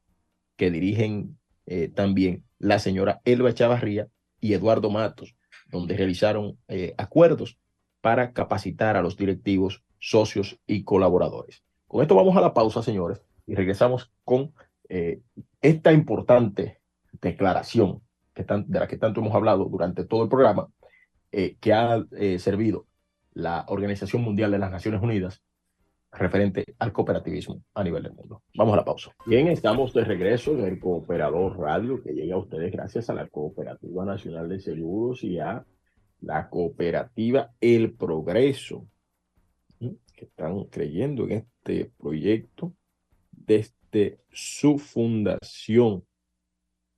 que 0.55 0.71
dirigen 0.71 1.37
eh, 1.65 1.89
también 1.89 2.45
la 2.57 2.79
señora 2.79 3.19
Elba 3.25 3.53
Chavarría 3.53 4.07
y 4.39 4.53
Eduardo 4.53 4.91
Matos, 4.91 5.35
donde 5.67 5.97
realizaron 5.97 6.57
eh, 6.69 6.95
acuerdos 6.97 7.59
para 7.99 8.31
capacitar 8.31 8.95
a 8.95 9.01
los 9.01 9.17
directivos, 9.17 9.83
socios 9.99 10.57
y 10.65 10.85
colaboradores. 10.85 11.61
Con 11.85 12.01
esto 12.01 12.15
vamos 12.15 12.37
a 12.37 12.41
la 12.41 12.53
pausa, 12.53 12.81
señores, 12.81 13.21
y 13.45 13.55
regresamos 13.55 14.09
con 14.23 14.53
eh, 14.87 15.19
esta 15.61 15.91
importante 15.91 16.79
declaración 17.21 18.01
de 18.33 18.79
la 18.79 18.87
que 18.87 18.95
tanto 18.95 19.19
hemos 19.19 19.35
hablado 19.35 19.65
durante 19.65 20.05
todo 20.05 20.23
el 20.23 20.29
programa, 20.29 20.69
que 21.29 21.73
ha 21.73 22.05
servido 22.39 22.87
la 23.39 23.65
Organización 23.69 24.21
Mundial 24.21 24.51
de 24.51 24.59
las 24.59 24.71
Naciones 24.71 25.01
Unidas 25.01 25.41
referente 26.11 26.65
al 26.79 26.91
cooperativismo 26.91 27.63
a 27.73 27.83
nivel 27.83 28.03
del 28.03 28.13
mundo. 28.13 28.43
Vamos 28.55 28.73
a 28.73 28.77
la 28.77 28.85
pausa. 28.85 29.11
Bien, 29.25 29.47
estamos 29.47 29.93
de 29.93 30.03
regreso 30.03 30.51
en 30.57 30.65
el 30.65 30.79
Cooperador 30.79 31.57
Radio 31.59 32.01
que 32.01 32.13
llega 32.13 32.35
a 32.35 32.39
ustedes 32.39 32.71
gracias 32.71 33.09
a 33.09 33.13
la 33.13 33.27
Cooperativa 33.27 34.05
Nacional 34.05 34.49
de 34.49 34.59
Seguros 34.59 35.23
y 35.23 35.39
a 35.39 35.65
la 36.21 36.49
Cooperativa 36.49 37.51
El 37.61 37.93
Progreso, 37.93 38.87
que 39.79 40.25
están 40.25 40.63
creyendo 40.65 41.25
en 41.25 41.31
este 41.31 41.91
proyecto 41.97 42.73
desde 43.31 44.19
su 44.31 44.79
fundación, 44.79 46.03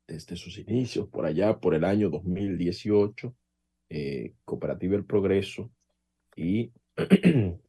desde 0.07 0.35
sus 0.37 0.57
inicios, 0.57 1.07
por 1.09 1.25
allá, 1.25 1.59
por 1.59 1.75
el 1.75 1.83
año 1.83 2.09
2018, 2.09 3.35
eh, 3.89 4.33
Cooperativa 4.45 4.95
El 4.95 5.05
Progreso 5.05 5.69
y 6.35 6.71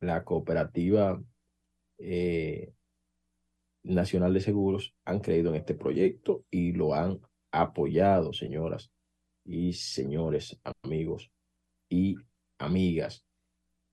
la 0.00 0.24
cooperativa 0.24 1.22
eh, 1.98 2.72
Nacional 3.84 4.32
de 4.32 4.40
Seguros 4.40 4.94
han 5.04 5.20
creído 5.20 5.50
en 5.50 5.56
este 5.56 5.74
proyecto 5.74 6.44
y 6.50 6.72
lo 6.72 6.94
han 6.94 7.20
apoyado, 7.50 8.32
señoras 8.32 8.90
y 9.44 9.72
señores, 9.72 10.58
amigos 10.82 11.30
y 11.88 12.16
amigas. 12.58 13.24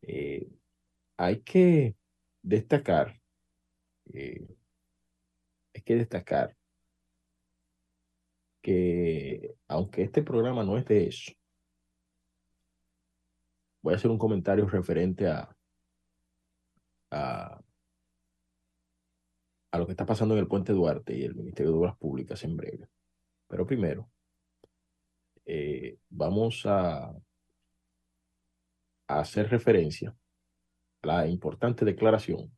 Eh, 0.01 0.47
hay 1.17 1.41
que 1.41 1.95
destacar, 2.41 3.19
eh, 4.13 4.47
hay 5.73 5.81
que 5.81 5.95
destacar 5.95 6.55
que 8.61 9.55
aunque 9.67 10.03
este 10.03 10.21
programa 10.21 10.63
no 10.63 10.77
es 10.77 10.85
de 10.85 11.07
eso, 11.07 11.31
voy 13.81 13.93
a 13.93 13.97
hacer 13.97 14.11
un 14.11 14.17
comentario 14.17 14.67
referente 14.67 15.27
a, 15.27 15.55
a, 17.11 17.61
lo 19.73 19.85
que 19.85 19.93
está 19.93 20.05
pasando 20.05 20.35
en 20.35 20.41
el 20.41 20.47
Puente 20.47 20.73
Duarte 20.73 21.15
y 21.15 21.23
el 21.23 21.35
Ministerio 21.35 21.71
de 21.71 21.77
Obras 21.77 21.97
Públicas 21.97 22.43
en 22.43 22.57
breve. 22.57 22.89
Pero 23.47 23.65
primero, 23.65 24.09
eh, 25.45 25.97
vamos 26.09 26.65
a, 26.65 27.09
a 29.07 29.19
hacer 29.19 29.49
referencia 29.49 30.15
a 31.01 31.07
la 31.07 31.27
importante 31.27 31.85
declaración 31.85 32.51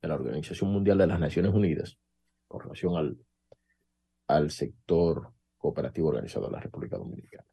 de 0.00 0.08
la 0.08 0.14
Organización 0.14 0.70
Mundial 0.70 0.98
de 0.98 1.06
las 1.06 1.20
Naciones 1.20 1.52
Unidas 1.52 1.98
con 2.48 2.60
relación 2.60 2.96
al, 2.96 3.18
al 4.26 4.50
sector 4.50 5.32
cooperativo 5.56 6.08
organizado 6.08 6.46
de 6.46 6.52
la 6.52 6.60
República 6.60 6.96
Dominicana. 6.96 7.46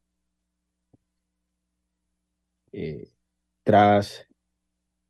Eh, 2.72 3.10
tras, 3.62 4.26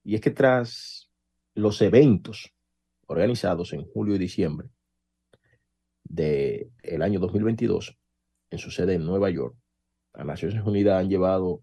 y 0.03 0.15
es 0.15 0.21
que 0.21 0.31
tras 0.31 1.11
los 1.55 1.81
eventos 1.83 2.55
organizados 3.07 3.73
en 3.73 3.85
julio 3.85 4.15
y 4.15 4.19
diciembre 4.19 4.69
del 6.05 6.71
el 6.83 7.03
año 7.03 7.21
2022 7.21 7.99
en 8.51 8.59
su 8.59 8.71
sede 8.71 8.95
en 8.95 9.05
Nueva 9.05 9.31
York, 9.31 9.57
las 10.15 10.27
Naciones 10.27 10.65
Unidas 10.65 11.01
han 11.01 11.09
llevado 11.09 11.63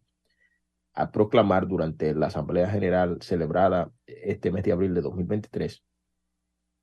a 0.93 1.11
proclamar 1.11 1.67
durante 1.67 2.13
la 2.15 2.27
Asamblea 2.27 2.69
General 2.69 3.17
celebrada 3.21 3.91
este 4.05 4.51
mes 4.51 4.63
de 4.63 4.71
abril 4.71 4.93
de 4.93 5.01
2023 5.01 5.83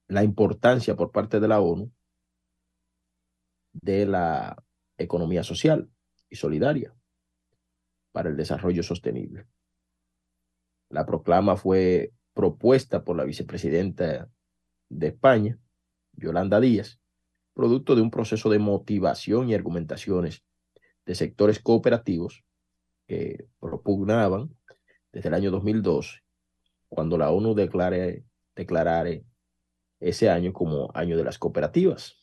la 0.08 0.22
importancia 0.22 0.94
por 0.96 1.10
parte 1.10 1.40
de 1.40 1.48
la 1.48 1.60
ONU 1.60 1.90
de 3.72 4.06
la 4.06 4.62
economía 4.98 5.42
social 5.42 5.90
y 6.28 6.36
solidaria 6.36 6.94
para 8.14 8.28
el 8.28 8.36
desarrollo 8.36 8.84
sostenible. 8.84 9.44
La 10.88 11.04
proclama 11.04 11.56
fue 11.56 12.12
propuesta 12.32 13.02
por 13.02 13.16
la 13.16 13.24
vicepresidenta 13.24 14.30
de 14.88 15.08
España, 15.08 15.58
Yolanda 16.12 16.60
Díaz, 16.60 17.00
producto 17.54 17.96
de 17.96 18.02
un 18.02 18.12
proceso 18.12 18.48
de 18.50 18.60
motivación 18.60 19.50
y 19.50 19.54
argumentaciones 19.54 20.44
de 21.04 21.16
sectores 21.16 21.58
cooperativos 21.58 22.44
que 23.08 23.48
propugnaban 23.58 24.56
desde 25.10 25.30
el 25.30 25.34
año 25.34 25.50
2002, 25.50 26.22
cuando 26.88 27.18
la 27.18 27.32
ONU 27.32 27.52
declare, 27.56 28.22
declarare 28.54 29.24
ese 29.98 30.30
año 30.30 30.52
como 30.52 30.88
año 30.94 31.16
de 31.16 31.24
las 31.24 31.40
cooperativas. 31.40 32.14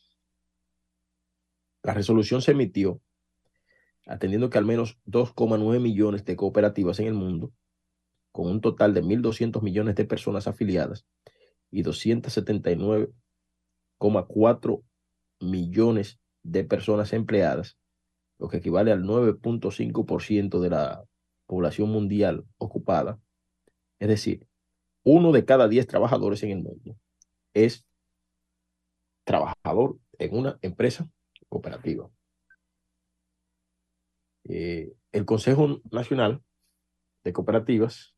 La 1.82 1.92
resolución 1.92 2.40
se 2.40 2.52
emitió 2.52 3.02
atendiendo 4.06 4.50
que 4.50 4.58
al 4.58 4.64
menos 4.64 4.98
2,9 5.06 5.80
millones 5.80 6.24
de 6.24 6.36
cooperativas 6.36 6.98
en 7.00 7.06
el 7.06 7.14
mundo, 7.14 7.52
con 8.32 8.48
un 8.48 8.60
total 8.60 8.94
de 8.94 9.02
1.200 9.02 9.62
millones 9.62 9.94
de 9.94 10.04
personas 10.04 10.46
afiliadas 10.46 11.06
y 11.70 11.82
279,4 11.82 14.82
millones 15.40 16.18
de 16.42 16.64
personas 16.64 17.12
empleadas, 17.12 17.78
lo 18.38 18.48
que 18.48 18.56
equivale 18.58 18.90
al 18.90 19.04
9.5% 19.04 20.60
de 20.60 20.70
la 20.70 21.04
población 21.46 21.90
mundial 21.90 22.44
ocupada, 22.58 23.20
es 23.98 24.08
decir, 24.08 24.48
uno 25.04 25.32
de 25.32 25.44
cada 25.44 25.68
diez 25.68 25.86
trabajadores 25.86 26.42
en 26.42 26.50
el 26.50 26.62
mundo 26.62 26.96
es 27.54 27.84
trabajador 29.24 29.98
en 30.18 30.36
una 30.36 30.58
empresa 30.62 31.08
cooperativa. 31.48 32.10
Eh, 34.44 34.92
el 35.12 35.24
Consejo 35.24 35.80
Nacional 35.90 36.42
de 37.24 37.32
Cooperativas 37.32 38.14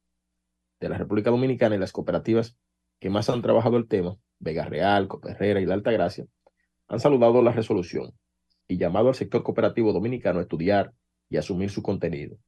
de 0.81 0.89
la 0.89 0.99
República 0.99 1.31
Dominicana 1.31 1.75
y 1.75 1.79
las 1.79 1.93
cooperativas 1.93 2.57
que 3.01 3.11
más 3.11 3.29
han 3.29 3.43
trabajado 3.43 3.77
el 3.77 3.89
tema, 3.89 4.17
Vega 4.39 4.65
Real, 4.65 5.09
Coperrera 5.09 5.61
y 5.61 5.67
La 5.67 5.75
Altagracia, 5.75 6.27
han 6.89 7.01
saludado 7.01 7.43
la 7.43 7.53
resolución 7.53 8.13
y 8.69 8.79
llamado 8.79 9.09
al 9.09 9.15
sector 9.15 9.43
cooperativo 9.43 9.93
dominicano 9.93 10.39
a 10.39 10.43
estudiar 10.43 10.93
y 11.29 11.37
asumir 11.37 11.71
su 11.71 11.83
contenido, 11.83 12.39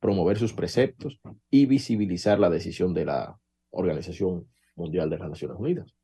promover 0.00 0.38
sus 0.38 0.52
preceptos 0.52 1.20
y 1.50 1.66
visibilizar 1.66 2.38
la 2.38 2.50
decisión 2.50 2.94
de 2.94 3.04
la 3.04 3.38
Organización 3.70 4.48
Mundial 4.76 5.10
de 5.10 5.18
las 5.18 5.28
Naciones 5.28 5.56
Unidas 5.58 5.94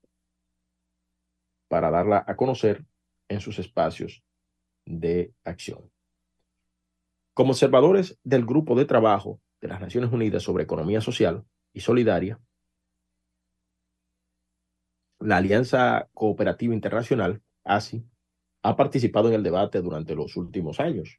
para 1.69 1.91
darla 1.91 2.25
a 2.27 2.37
conocer 2.37 2.85
en 3.29 3.41
sus 3.41 3.59
espacios 3.59 4.23
de 4.85 5.33
acción. 5.45 5.91
Como 7.35 7.51
observadores 7.51 8.17
del 8.23 8.47
Grupo 8.47 8.77
de 8.77 8.85
Trabajo 8.85 9.41
de 9.61 9.67
las 9.67 9.81
Naciones 9.81 10.13
Unidas 10.13 10.45
sobre 10.45 10.63
Economía 10.63 11.01
Social 11.01 11.45
y 11.73 11.81
Solidaria, 11.81 12.41
la 15.19 15.39
Alianza 15.39 16.09
Cooperativa 16.15 16.75
Internacional, 16.75 17.43
ASI, 17.65 18.05
ha 18.63 18.77
participado 18.77 19.29
en 19.29 19.35
el 19.35 19.43
debate 19.43 19.83
durante 19.83 20.15
los 20.15 20.37
últimos 20.37 20.79
años 20.79 21.19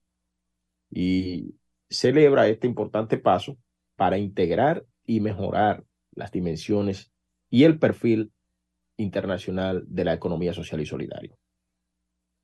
y 0.89 1.55
celebra 1.89 2.47
este 2.47 2.65
importante 2.65 3.17
paso 3.17 3.57
para 3.97 4.17
integrar 4.17 4.85
y 5.05 5.19
mejorar 5.19 5.83
las 6.11 6.31
dimensiones 6.31 7.11
y 7.49 7.65
el 7.65 7.77
perfil 7.77 8.31
internacional 8.97 9.83
de 9.87 10.05
la 10.05 10.13
economía 10.13 10.53
social 10.53 10.79
y 10.79 10.85
solidaria. 10.85 11.37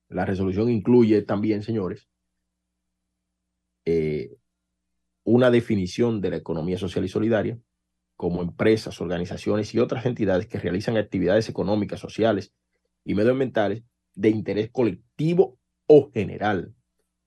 La 0.10 0.26
resolución 0.26 0.70
incluye 0.70 1.22
también, 1.22 1.64
señores, 1.64 2.10
eh, 3.86 4.38
una 5.24 5.52
definición 5.52 6.22
de 6.22 6.32
la 6.32 6.36
economía 6.38 6.78
social 6.78 7.06
y 7.06 7.10
solidaria 7.10 7.60
como 8.16 8.42
empresas, 8.42 9.02
organizaciones 9.02 9.74
y 9.74 9.80
otras 9.80 10.06
entidades 10.06 10.48
que 10.48 10.60
realizan 10.60 10.98
actividades 10.98 11.50
económicas, 11.50 12.00
sociales 12.00 12.54
y 13.04 13.16
medioambientales 13.16 13.84
de 14.14 14.30
interés 14.30 14.70
colectivo 14.72 15.58
o 15.88 16.12
general, 16.14 16.76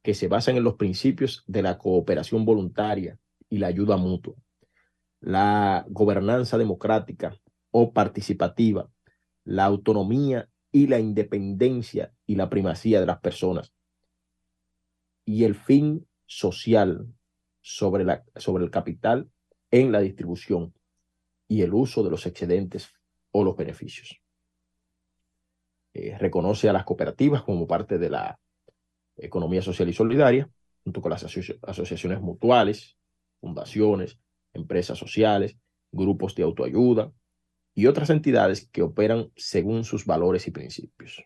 que 0.03 0.14
se 0.14 0.29
basan 0.29 0.57
en 0.57 0.64
los 0.64 0.75
principios 0.75 1.43
de 1.47 1.62
la 1.62 1.79
cooperación 1.79 2.45
voluntaria 2.45 3.19
y 3.49 3.59
la 3.59 3.69
ayuda 3.69 3.97
mutua, 3.97 4.35
la 5.21 5.85
gobernanza 5.88 6.59
democrática 6.59 7.37
o 7.71 7.93
participativa, 7.93 8.88
la 9.45 9.64
autonomía 9.64 10.49
y 10.71 10.87
la 10.87 11.01
independencia 11.01 12.12
y 12.27 12.37
la 12.37 12.49
primacía 12.51 13.01
de 13.01 13.07
las 13.07 13.19
personas, 13.19 13.73
y 15.25 15.45
el 15.45 15.55
fin 15.55 16.07
social 16.35 17.07
sobre, 17.61 18.05
la, 18.05 18.25
sobre 18.37 18.64
el 18.64 18.70
capital 18.70 19.31
en 19.70 19.92
la 19.92 20.01
distribución 20.01 20.75
y 21.49 21.62
el 21.62 21.73
uso 21.73 22.03
de 22.03 22.11
los 22.11 22.27
excedentes 22.27 22.92
o 23.31 23.44
los 23.44 23.57
beneficios. 23.57 24.20
Eh, 25.92 26.18
reconoce 26.18 26.68
a 26.68 26.73
las 26.73 26.85
cooperativas 26.85 27.42
como 27.42 27.66
parte 27.66 27.99
de 27.99 28.11
la 28.11 28.38
economía 29.16 29.62
social 29.62 29.88
y 29.88 29.92
solidaria, 29.92 30.51
junto 30.83 31.01
con 31.01 31.11
las 31.11 31.25
asociaciones 31.25 32.20
mutuales, 32.20 32.99
fundaciones, 33.40 34.18
empresas 34.53 34.99
sociales, 34.99 35.57
grupos 35.92 36.35
de 36.35 36.42
autoayuda 36.42 37.12
y 37.75 37.87
otras 37.87 38.11
entidades 38.11 38.68
que 38.68 38.83
operan 38.83 39.31
según 39.37 39.85
sus 39.85 40.05
valores 40.05 40.47
y 40.49 40.51
principios. 40.51 41.25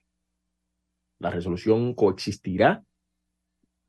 La 1.19 1.31
resolución 1.31 1.95
coexistirá 1.95 2.85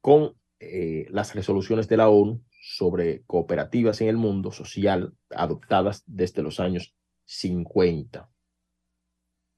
con 0.02 0.39
eh, 0.60 1.07
las 1.10 1.34
resoluciones 1.36 1.88
de 1.88 1.95
la 1.95 2.10
ONU 2.10 2.43
sobre 2.62 3.24
cooperativas 3.24 4.01
en 4.01 4.10
el 4.10 4.18
mundo 4.18 4.51
social 4.51 5.14
adoptadas 5.30 6.03
desde 6.05 6.43
los 6.43 6.60
años 6.60 6.93
50. 7.26 8.30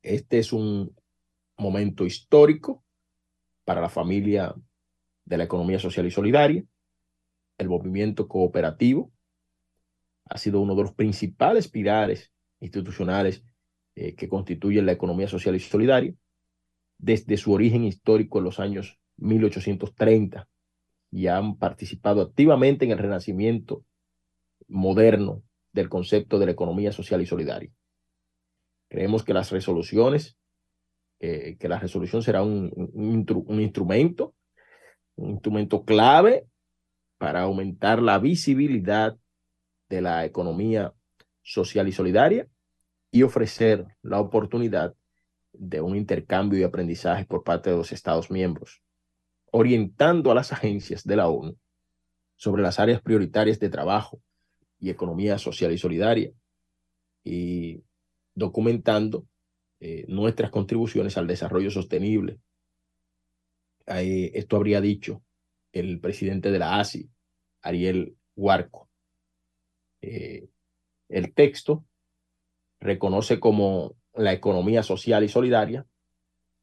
Este 0.04 0.38
es 0.38 0.54
un 0.54 0.96
momento 1.58 2.06
histórico 2.06 2.84
para 3.66 3.82
la 3.82 3.90
familia 3.90 4.54
de 5.26 5.38
la 5.38 5.46
economía 5.46 5.80
social 5.80 6.06
y 6.06 6.12
solidaria. 6.12 6.64
El 7.58 7.70
movimiento 7.70 8.28
cooperativo 8.28 9.12
ha 10.26 10.38
sido 10.38 10.62
uno 10.62 10.76
de 10.76 10.84
los 10.84 10.94
principales 10.94 11.68
pilares 11.68 12.32
institucionales 12.60 13.44
eh, 13.96 14.14
que 14.16 14.30
constituyen 14.30 14.86
la 14.86 14.92
economía 14.92 15.28
social 15.28 15.56
y 15.56 15.60
solidaria 15.60 16.14
desde 17.00 17.38
su 17.38 17.52
origen 17.54 17.84
histórico 17.86 18.38
en 18.38 18.44
los 18.44 18.60
años 18.60 19.00
1830 19.18 20.48
y 21.12 21.28
han 21.28 21.58
participado 21.58 22.22
activamente 22.22 22.86
en 22.86 22.92
el 22.92 22.98
renacimiento 22.98 23.84
moderno 24.68 25.44
del 25.74 25.90
concepto 25.90 26.40
de 26.40 26.46
la 26.48 26.52
economía 26.54 26.92
social 26.92 27.22
y 27.22 27.26
solidaria. 27.26 27.72
Creemos 28.90 29.24
que 29.24 29.34
las 29.34 29.52
resoluciones 29.52 30.38
que 31.22 31.70
la 31.70 31.78
resolución 31.78 32.24
será 32.24 32.42
un, 32.42 32.72
un, 32.76 33.46
un 33.46 33.62
instrumento, 33.62 34.34
un 35.16 35.32
instrumento 35.32 35.86
clave 35.86 36.48
para 37.20 37.44
aumentar 37.44 38.02
la 38.02 38.18
visibilidad 38.18 39.16
de 39.88 40.02
la 40.02 40.26
economía 40.26 40.94
social 41.44 41.88
y 41.88 41.92
solidaria 41.92 42.48
y 43.12 43.22
ofrecer 43.22 43.86
la 44.02 44.20
oportunidad 44.20 44.96
de 45.54 45.82
un 45.82 45.96
intercambio 45.96 46.60
y 46.60 46.64
aprendizaje 46.64 47.26
por 47.26 47.44
parte 47.44 47.70
de 47.70 47.78
los 47.78 47.92
Estados 47.92 48.32
miembros, 48.32 48.82
orientando 49.52 50.32
a 50.32 50.36
las 50.36 50.52
agencias 50.52 51.04
de 51.04 51.16
la 51.16 51.28
ONU 51.28 51.58
sobre 52.36 52.64
las 52.64 52.80
áreas 52.80 53.02
prioritarias 53.02 53.60
de 53.60 53.70
trabajo 53.70 54.22
y 54.80 54.90
economía 54.90 55.38
social 55.38 55.72
y 55.72 55.78
solidaria 55.78 56.32
y 57.24 57.84
documentando 58.34 59.28
eh, 59.80 60.06
nuestras 60.08 60.50
contribuciones 60.52 61.18
al 61.18 61.28
desarrollo 61.28 61.70
sostenible. 61.70 62.40
esto 63.86 64.56
habría 64.56 64.80
dicho 64.80 65.22
el 65.72 66.00
presidente 66.00 66.52
de 66.52 66.60
la 66.60 66.80
ASI, 66.80 67.10
Ariel 67.62 68.16
Huarco. 68.36 68.90
Eh, 70.02 70.48
el 71.10 71.34
texto 71.34 71.86
reconoce 72.80 73.40
como 73.40 73.96
la 74.14 74.34
economía 74.34 74.82
social 74.82 75.24
y 75.24 75.30
solidaria 75.30 75.86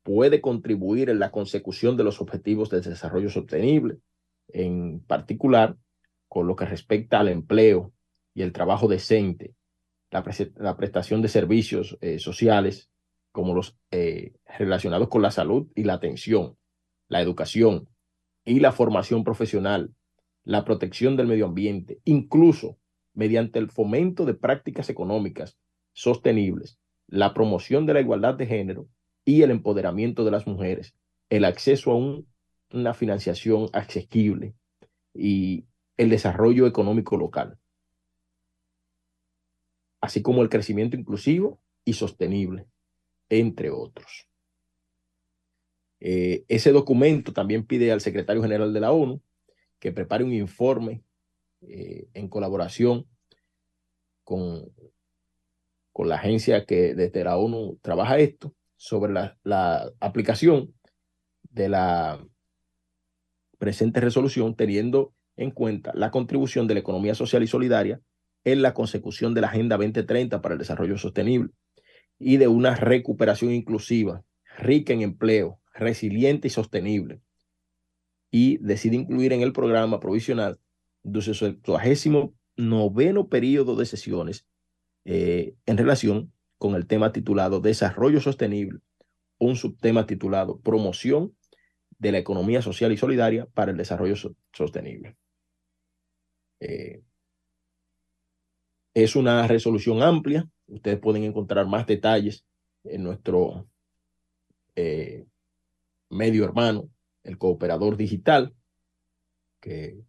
puede 0.08 0.40
contribuir 0.40 1.10
en 1.10 1.18
la 1.18 1.30
consecución 1.30 1.98
de 1.98 2.02
los 2.02 2.22
objetivos 2.22 2.70
de 2.70 2.80
desarrollo 2.80 3.28
sostenible, 3.28 3.98
en 4.48 5.00
particular 5.00 5.76
con 6.28 6.46
lo 6.46 6.56
que 6.56 6.64
respecta 6.64 7.20
al 7.20 7.28
empleo 7.28 7.92
y 8.32 8.40
el 8.40 8.54
trabajo 8.54 8.88
decente, 8.88 9.52
la, 10.10 10.22
prestación 10.78 11.20
de 11.20 11.28
servicios 11.28 11.98
eh, 12.00 12.18
sociales 12.18 12.88
como 13.32 13.52
los 13.52 13.76
eh, 13.90 14.32
relacionados 14.58 15.08
con 15.08 15.20
la 15.20 15.30
salud 15.30 15.66
y 15.74 15.84
la 15.84 15.92
atención, 15.92 16.56
la 17.08 17.20
educación, 17.20 17.90
y 18.46 18.60
la 18.60 18.72
formación 18.72 19.24
profesional, 19.24 19.92
la 20.42 20.64
protección 20.64 21.18
del 21.18 21.26
medio 21.26 21.44
ambiente, 21.44 22.00
incluso 22.06 22.78
mediante 23.12 23.58
el 23.58 23.70
fomento 23.70 24.24
de 24.24 24.32
prácticas 24.32 24.88
económicas 24.88 25.58
sostenibles, 25.92 26.78
la 27.08 27.34
promoción 27.34 27.84
de 27.84 27.92
la 27.92 28.00
igualdad 28.00 28.36
de 28.36 28.46
género 28.46 28.88
y 29.28 29.42
el 29.42 29.50
empoderamiento 29.50 30.24
de 30.24 30.30
las 30.30 30.46
mujeres, 30.46 30.94
el 31.28 31.44
acceso 31.44 31.92
a 31.92 32.24
una 32.74 32.94
financiación 32.94 33.68
asequible 33.74 34.54
y 35.12 35.66
el 35.98 36.08
desarrollo 36.08 36.66
económico 36.66 37.14
local, 37.18 37.58
así 40.00 40.22
como 40.22 40.40
el 40.40 40.48
crecimiento 40.48 40.96
inclusivo 40.96 41.60
y 41.84 41.92
sostenible, 41.92 42.68
entre 43.28 43.68
otros. 43.68 44.26
Eh, 46.00 46.46
ese 46.48 46.72
documento 46.72 47.34
también 47.34 47.66
pide 47.66 47.92
al 47.92 48.00
secretario 48.00 48.40
general 48.40 48.72
de 48.72 48.80
la 48.80 48.92
ONU 48.92 49.20
que 49.78 49.92
prepare 49.92 50.24
un 50.24 50.32
informe 50.32 51.02
eh, 51.60 52.08
en 52.14 52.28
colaboración 52.28 53.06
con, 54.24 54.72
con 55.92 56.08
la 56.08 56.14
agencia 56.14 56.64
que 56.64 56.94
desde 56.94 57.24
la 57.24 57.36
ONU 57.36 57.78
trabaja 57.82 58.18
esto 58.20 58.54
sobre 58.78 59.12
la, 59.12 59.92
aplicación 60.00 60.72
de 61.50 61.68
la 61.68 62.24
presente 63.58 64.00
resolución 64.00 64.54
teniendo 64.54 65.12
en 65.36 65.50
cuenta 65.50 65.92
la 65.94 66.10
contribución 66.10 66.66
de 66.66 66.74
la 66.74 66.80
economía 66.80 67.14
social 67.14 67.42
y 67.42 67.48
solidaria 67.48 68.00
en 68.44 68.62
la 68.62 68.72
consecución 68.72 69.34
de 69.34 69.40
la 69.42 69.48
Agenda 69.48 69.76
2030 69.76 70.40
para 70.40 70.54
el 70.54 70.58
Desarrollo 70.58 70.96
Sostenible 70.96 71.50
y 72.18 72.36
de 72.36 72.48
una 72.48 72.76
recuperación 72.76 73.52
inclusiva, 73.52 74.22
rica 74.56 74.92
en 74.92 75.02
empleo, 75.02 75.60
resiliente 75.74 76.48
y 76.48 76.50
sostenible. 76.50 77.20
Y 78.30 78.58
decide 78.58 78.96
incluir 78.96 79.32
en 79.32 79.42
el 79.42 79.52
programa 79.52 80.00
provisional 80.00 80.58
de 81.02 81.20
su 81.22 82.34
noveno 82.56 83.28
periodo 83.28 83.76
de 83.76 83.86
sesiones 83.86 84.46
eh, 85.04 85.54
en 85.66 85.76
relación 85.78 86.32
con 86.58 86.74
el 86.74 86.86
tema 86.86 87.12
titulado 87.12 87.60
Desarrollo 87.60 88.20
Sostenible, 88.20 88.80
un 89.38 89.56
subtema 89.56 90.06
titulado 90.06 90.60
Promoción 90.60 91.36
de 91.98 92.12
la 92.12 92.18
Economía 92.18 92.62
Social 92.62 92.92
y 92.92 92.96
Solidaria 92.96 93.46
para 93.54 93.70
el 93.70 93.76
Desarrollo 93.76 94.14
Sostenible. 94.52 95.16
Eh, 96.60 97.02
es 98.94 99.16
una 99.16 99.46
resolución 99.46 100.02
amplia. 100.02 100.48
Ustedes 100.66 100.98
pueden 100.98 101.24
encontrar 101.24 101.66
más 101.66 101.86
detalles 101.86 102.44
en 102.84 103.04
nuestro 103.04 103.68
eh, 104.74 105.26
medio 106.10 106.44
hermano, 106.44 106.90
el 107.22 107.38
cooperador 107.38 107.96
digital, 107.96 108.54
que 109.60 110.00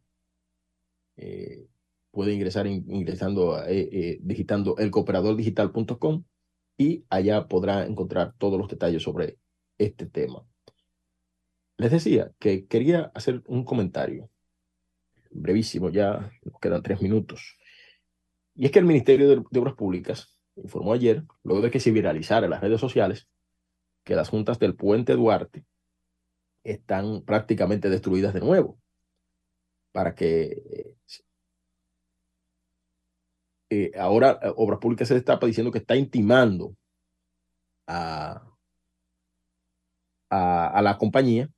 eh, 1.17 1.67
puede 2.11 2.33
ingresar 2.33 2.67
ingresando, 2.67 3.61
eh, 3.65 3.89
eh, 3.91 4.19
digitando 4.21 4.77
elcooperadordigital.com 4.77 6.23
y 6.79 7.05
allá 7.09 7.49
podrá 7.49 7.85
encontrar 7.85 8.33
todos 8.37 8.57
los 8.57 8.69
detalles 8.69 9.03
sobre 9.03 9.37
este 9.77 10.05
tema. 10.05 10.47
Les 11.77 11.91
decía 11.91 12.31
que 12.39 12.67
quería 12.67 13.11
hacer 13.13 13.43
un 13.47 13.65
comentario 13.65 14.29
brevísimo, 15.29 15.89
ya 15.89 16.31
nos 16.41 16.57
quedan 16.61 16.81
tres 16.81 17.01
minutos. 17.01 17.57
Y 18.55 18.65
es 18.65 18.71
que 18.71 18.79
el 18.79 18.85
Ministerio 18.85 19.27
de, 19.27 19.59
Obras 19.59 19.75
Públicas 19.75 20.39
informó 20.55 20.93
ayer, 20.93 21.23
luego 21.43 21.61
de 21.61 21.69
que 21.69 21.81
se 21.81 21.91
viralizara 21.91 22.45
en 22.45 22.51
las 22.51 22.61
redes 22.61 22.79
sociales, 22.79 23.27
que 24.05 24.15
las 24.15 24.29
juntas 24.29 24.57
del 24.57 24.75
Puente 24.75 25.13
Duarte 25.13 25.65
están 26.63 27.23
prácticamente 27.23 27.89
destruidas 27.89 28.33
de 28.33 28.39
nuevo. 28.39 28.79
Para 29.91 30.15
que 30.15 30.88
eh, 33.69 33.91
ahora 33.97 34.39
eh, 34.41 34.51
Obras 34.55 34.79
Públicas 34.79 35.07
se 35.07 35.13
destapa 35.13 35.45
diciendo 35.45 35.71
que 35.71 35.77
está 35.77 35.95
intimando 35.95 36.75
a, 37.85 38.43
a, 40.29 40.81
la 40.81 40.97
compañía 40.97 41.49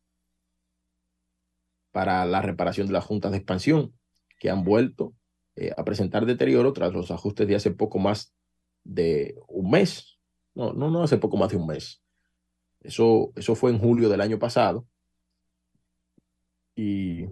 para 1.92 2.26
la 2.26 2.42
reparación 2.42 2.88
de 2.88 2.94
las 2.94 3.06
juntas 3.06 3.32
de 3.32 3.38
expansión 3.38 3.94
que 4.40 4.50
han 4.50 4.64
vuelto 4.64 5.14
eh, 5.56 5.72
a 5.76 5.84
presentar 5.86 6.26
deterioro 6.26 6.74
tras 6.74 6.94
los 6.94 7.12
ajustes 7.12 7.48
de 7.48 7.56
hace 7.56 7.72
poco 7.72 8.00
más 8.00 8.34
de 8.84 9.36
un 9.48 9.70
mes. 9.70 10.20
No, 10.54 10.74
no, 10.74 10.90
no 10.90 11.04
hace 11.04 11.18
poco 11.18 11.38
más 11.38 11.52
de 11.52 11.58
un 11.58 11.68
mes. 11.68 12.02
Eso, 12.82 13.32
eso 13.36 13.56
fue 13.56 13.72
en 13.72 13.80
julio 13.80 14.10
del 14.10 14.22
año 14.22 14.40
pasado 14.40 14.86
y, 16.76 17.28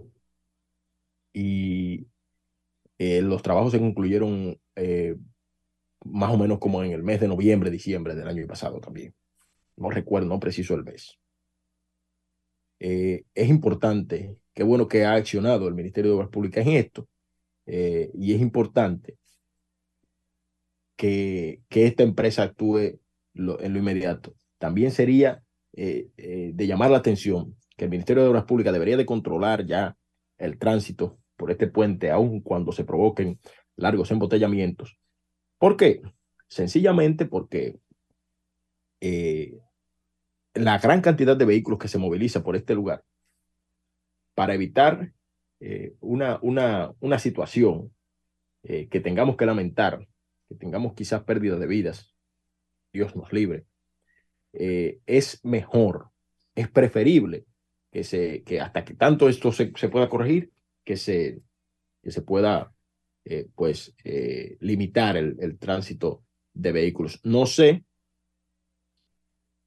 y 1.32 2.06
los 2.98 3.42
trabajos 3.42 3.72
se 3.72 3.78
concluyeron 3.78 4.59
eh, 4.76 5.16
más 6.04 6.32
o 6.32 6.38
menos 6.38 6.58
como 6.58 6.82
en 6.82 6.92
el 6.92 7.02
mes 7.02 7.20
de 7.20 7.28
noviembre, 7.28 7.70
diciembre 7.70 8.14
del 8.14 8.28
año 8.28 8.46
pasado 8.46 8.80
también. 8.80 9.14
No 9.76 9.90
recuerdo, 9.90 10.28
no 10.28 10.40
preciso 10.40 10.74
el 10.74 10.84
mes. 10.84 11.18
Eh, 12.78 13.24
es 13.34 13.48
importante, 13.48 14.36
qué 14.54 14.62
bueno 14.62 14.88
que 14.88 15.04
ha 15.04 15.14
accionado 15.14 15.68
el 15.68 15.74
Ministerio 15.74 16.10
de 16.10 16.16
Obras 16.16 16.30
Públicas 16.30 16.66
en 16.66 16.72
esto, 16.74 17.08
y 17.66 18.34
es 18.34 18.40
importante 18.40 19.16
que, 20.96 21.60
que 21.68 21.86
esta 21.86 22.02
empresa 22.02 22.42
actúe 22.42 22.78
en 22.78 23.00
lo 23.34 23.78
inmediato. 23.78 24.34
También 24.58 24.90
sería 24.90 25.42
de 25.72 26.66
llamar 26.66 26.90
la 26.90 26.98
atención 26.98 27.54
que 27.76 27.84
el 27.84 27.90
Ministerio 27.90 28.22
de 28.22 28.28
Obras 28.28 28.44
Públicas 28.44 28.72
debería 28.72 28.96
de 28.96 29.06
controlar 29.06 29.64
ya 29.64 29.96
el 30.36 30.58
tránsito 30.58 31.18
por 31.36 31.50
este 31.50 31.66
puente, 31.66 32.10
aun 32.10 32.40
cuando 32.40 32.72
se 32.72 32.84
provoquen 32.84 33.38
largos 33.80 34.10
embotellamientos. 34.10 34.98
¿Por 35.58 35.76
qué? 35.76 36.02
Sencillamente 36.48 37.26
porque 37.26 37.78
eh, 39.00 39.58
la 40.54 40.78
gran 40.78 41.00
cantidad 41.00 41.36
de 41.36 41.44
vehículos 41.44 41.78
que 41.78 41.88
se 41.88 41.98
moviliza 41.98 42.42
por 42.42 42.56
este 42.56 42.74
lugar 42.74 43.04
para 44.34 44.54
evitar 44.54 45.12
eh, 45.60 45.94
una, 46.00 46.38
una, 46.42 46.94
una 47.00 47.18
situación 47.18 47.92
eh, 48.62 48.88
que 48.88 49.00
tengamos 49.00 49.36
que 49.36 49.46
lamentar, 49.46 50.06
que 50.48 50.54
tengamos 50.54 50.94
quizás 50.94 51.22
pérdida 51.24 51.56
de 51.56 51.66
vidas, 51.66 52.14
Dios 52.92 53.14
nos 53.14 53.32
libre, 53.32 53.66
es 54.52 55.44
mejor, 55.44 56.10
es 56.56 56.68
preferible 56.68 57.46
que, 57.92 58.02
se, 58.02 58.42
que 58.42 58.60
hasta 58.60 58.84
que 58.84 58.94
tanto 58.94 59.28
esto 59.28 59.52
se, 59.52 59.72
se 59.76 59.88
pueda 59.88 60.08
corregir, 60.08 60.50
que 60.84 60.96
se, 60.96 61.40
que 62.02 62.10
se 62.10 62.22
pueda 62.22 62.72
eh, 63.24 63.48
pues, 63.54 63.94
eh, 64.04 64.56
limitar 64.60 65.16
el, 65.16 65.36
el, 65.40 65.58
tránsito 65.58 66.24
de 66.54 66.72
vehículos. 66.72 67.20
No 67.22 67.44
sé, 67.44 67.84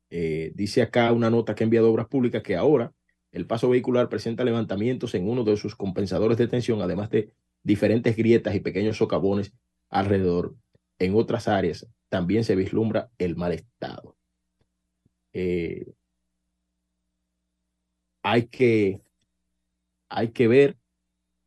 eh, 0.10 0.51
dice 0.56 0.82
acá 0.82 1.12
una 1.12 1.30
nota 1.30 1.54
que 1.54 1.64
ha 1.64 1.66
enviado 1.66 1.91
Obras 1.91 2.08
Públicas 2.08 2.41
que 2.41 2.56
ahora 2.56 2.93
el 3.32 3.47
paso 3.47 3.70
vehicular 3.70 4.10
presenta 4.10 4.43
levantamientos 4.43 5.16
en 5.16 5.28
uno 5.30 5.43
de 5.43 5.58
sus 5.58 5.76
compensadores 5.76 6.38
de 6.38 6.47
tensión, 6.47 6.82
además 6.82 7.10
de 7.10 7.34
diferentes 7.64 8.16
grietas 8.16 8.56
y 8.56 8.60
pequeños 8.60 8.97
socavones 8.97 9.54
alrededor. 9.89 10.56
En 10.99 11.16
otras 11.16 11.47
áreas 11.47 11.88
también 12.10 12.43
se 12.43 12.56
vislumbra 12.56 13.12
el 13.18 13.36
mal 13.36 13.54
estado. 13.54 14.16
hay, 18.24 18.47
que, 18.47 19.01
hay 20.10 20.30
que 20.30 20.47
ver 20.47 20.78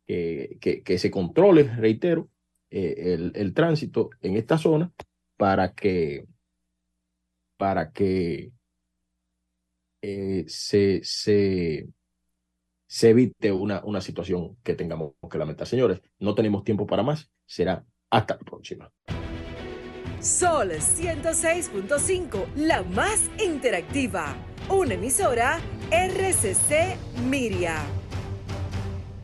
que, 0.07 0.81
que, 0.83 0.97
se 0.97 1.11
controle, 1.11 1.63
reitero, 1.63 2.29
eh, 2.69 3.13
el, 3.13 3.31
el, 3.35 3.53
tránsito 3.53 4.09
en 4.21 4.37
esta 4.37 4.57
zona 4.57 4.91
para 5.37 5.73
que, 5.73 6.25
para 7.57 7.91
que 7.91 8.51
eh, 10.01 10.45
se, 10.47 11.01
se, 11.03 11.87
se 12.87 13.09
evite 13.09 13.51
una, 13.51 13.83
una 13.83 14.01
situación 14.01 14.57
que 14.63 14.75
tengamos 14.75 15.13
que 15.29 15.37
lamentar. 15.37 15.67
Señores, 15.67 16.01
no 16.19 16.35
tenemos 16.35 16.63
tiempo 16.63 16.85
para 16.85 17.03
más. 17.03 17.29
Será 17.45 17.85
hasta 18.09 18.35
la 18.35 18.41
próxima. 18.41 18.91
Sol 20.19 20.71
106.5, 20.71 22.55
la 22.55 22.83
más 22.83 23.29
interactiva. 23.43 24.35
Una 24.69 24.95
emisora 24.95 25.59
RCC 25.91 26.97
Miria. 27.29 28.06